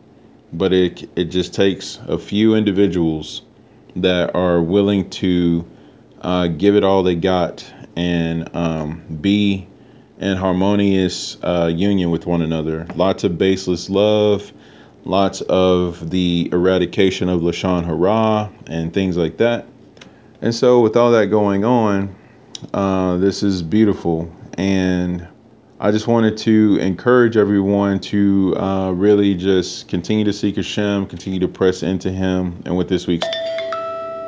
but 0.53 0.73
it 0.73 1.09
it 1.17 1.25
just 1.25 1.55
takes 1.55 1.99
a 2.07 2.19
few 2.19 2.55
individuals 2.55 3.43
that 3.97 4.35
are 4.35 4.61
willing 4.61 5.11
to 5.11 5.67
uh, 6.23 6.47
give 6.47 6.77
it 6.77 6.85
all 6.85 7.03
they 7.03 7.15
got 7.15 7.65
and 7.97 8.49
um, 8.55 9.03
be 9.21 9.67
in 10.25 10.39
harmonious 10.39 11.37
uh, 11.43 11.71
union 11.73 12.11
with 12.11 12.25
one 12.25 12.41
another. 12.41 12.87
Lots 12.97 13.25
of 13.25 13.37
baseless 13.37 13.91
love, 13.91 14.51
lots 15.05 15.43
of 15.43 16.09
the 16.09 16.49
eradication 16.51 17.29
of 17.29 17.43
Lashon 17.43 17.85
Hara 17.85 18.51
and 18.67 18.93
things 18.93 19.19
like 19.19 19.37
that. 19.37 19.67
And 20.41 20.55
so, 20.55 20.81
with 20.81 20.97
all 20.97 21.11
that 21.13 21.27
going 21.27 21.67
on, 21.67 22.17
uh, 22.73 23.19
this 23.19 23.43
is 23.43 23.63
beautiful. 23.63 24.35
And 24.57 25.29
I 25.79 25.91
just 25.91 26.07
wanted 26.07 26.39
to 26.39 26.79
encourage 26.81 27.37
everyone 27.37 28.01
to 28.01 28.57
uh, 28.57 28.93
really 28.93 29.35
just 29.35 29.89
continue 29.89 30.25
to 30.25 30.33
seek 30.33 30.57
Hashem, 30.57 31.05
continue 31.07 31.41
to 31.41 31.49
press 31.49 31.83
into 31.83 32.11
Him. 32.11 32.63
And 32.65 32.79
with 32.79 32.89
this 32.89 33.07
week's, 33.07 33.29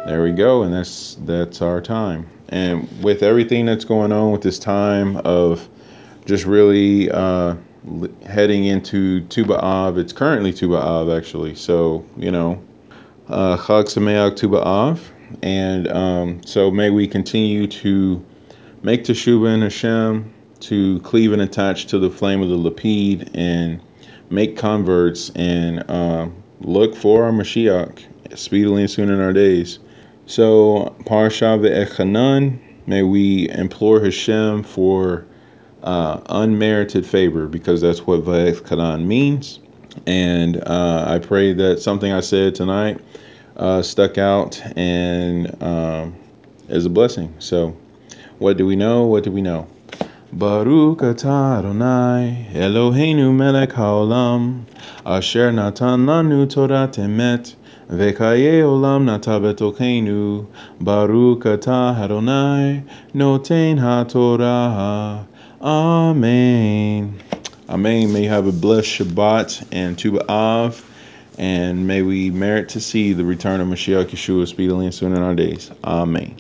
there 0.05 0.23
we 0.23 0.33
go, 0.33 0.63
and 0.63 0.75
that's 0.75 1.17
that's 1.25 1.63
our 1.63 1.81
time. 1.81 2.29
And 2.51 2.87
with 3.03 3.23
everything 3.23 3.65
that's 3.65 3.87
going 3.87 4.13
on 4.13 4.31
with 4.33 4.43
this 4.43 4.59
time 4.59 5.17
of 5.25 5.67
just 6.27 6.45
really 6.45 7.09
uh, 7.11 7.55
heading 8.27 8.65
into 8.65 9.21
Tu 9.29 9.45
B'Av. 9.45 9.97
It's 9.97 10.13
currently 10.13 10.53
Tu 10.53 10.69
B'Av, 10.69 11.17
actually. 11.17 11.55
So, 11.55 12.05
you 12.17 12.33
know, 12.33 12.63
uh, 13.29 13.57
Chag 13.57 13.85
Sameach 13.85 14.37
Tu 14.37 14.49
B'Av. 14.49 15.01
And 15.43 15.89
um, 15.89 16.43
so 16.45 16.71
may 16.71 16.91
we 16.91 17.07
continue 17.07 17.67
to 17.69 18.25
make 18.83 19.05
Teshuvah 19.05 19.55
in 19.55 19.63
Hashem, 19.63 20.35
to 20.59 21.01
cleave 21.01 21.33
and 21.33 21.43
attach 21.43 21.87
to 21.87 21.99
the 21.99 22.11
flame 22.11 22.43
of 22.43 22.49
the 22.49 22.57
Lapid, 22.57 23.31
and 23.35 23.81
make 24.29 24.57
converts 24.57 25.31
and 25.37 25.89
uh, 25.89 26.29
look 26.61 26.97
for 26.97 27.25
our 27.25 27.33
Mashiach 27.33 28.05
speedily 28.37 28.83
and 28.83 28.91
soon 28.91 29.11
in 29.11 29.21
our 29.21 29.33
days. 29.33 29.79
So, 30.27 30.97
Parsha 31.05 31.59
Ve'echanan, 31.61 32.59
may 32.87 33.05
we 33.05 33.49
implore 33.49 34.03
Hashem 34.03 34.65
for 34.65 35.25
uh, 35.87 36.21
unmerited 36.29 37.07
favor 37.07 37.47
because 37.47 37.81
that's 37.81 38.01
what 38.01 38.25
Va'eth 38.25 38.63
Kanan 38.63 39.07
means. 39.07 39.61
And 40.07 40.63
uh, 40.67 41.05
I 41.09 41.21
pray 41.21 41.53
that 41.55 41.81
something 41.81 42.13
I 42.13 42.21
said 42.21 42.55
tonight 42.57 43.01
uh, 43.57 43.83
stuck 43.83 44.19
out 44.19 44.61
and 44.77 45.63
um, 45.63 46.17
is 46.69 46.85
a 46.85 46.91
blessing. 46.91 47.33
So, 47.39 47.77
what 48.39 48.57
do 48.57 48.67
we 48.67 48.77
know? 48.77 49.07
What 49.07 49.25
do 49.25 49.31
we 49.31 49.41
know? 49.41 49.69
Baruch 50.33 50.99
atah 50.99 51.61
Adonai 51.61 52.49
Eloheinu 52.53 53.33
melech 53.35 53.71
haolam 53.71 54.65
asher 55.07 55.53
natan 55.53 56.05
lanu 56.05 56.51
Torah 56.51 56.89
temet 56.93 57.55
vekaye 57.89 58.61
olam 58.61 59.05
nata 59.05 59.39
betokenu 59.41 60.47
Baruch 60.81 61.45
atah 61.45 61.97
Adonai 61.97 62.83
noten 63.15 63.79
ha-Torah 63.79 65.27
Amen. 65.67 67.21
Amen. 67.69 68.13
May 68.13 68.23
you 68.23 68.29
have 68.29 68.47
a 68.47 68.53
blessed 68.53 68.87
Shabbat 68.87 69.67
and 69.73 69.99
Tu 69.99 70.13
B'Av, 70.13 70.81
and 71.39 71.89
may 71.89 72.03
we 72.03 72.31
merit 72.31 72.69
to 72.69 72.81
see 72.81 73.13
the 73.15 73.25
return 73.25 73.61
of 73.61 73.67
Mashiach 73.67 74.05
Yeshua 74.05 74.47
speedily 74.47 74.85
and 74.85 74.95
soon 74.95 75.13
in 75.13 75.25
our 75.25 75.35
days. 75.35 75.73
Amen. 75.83 76.37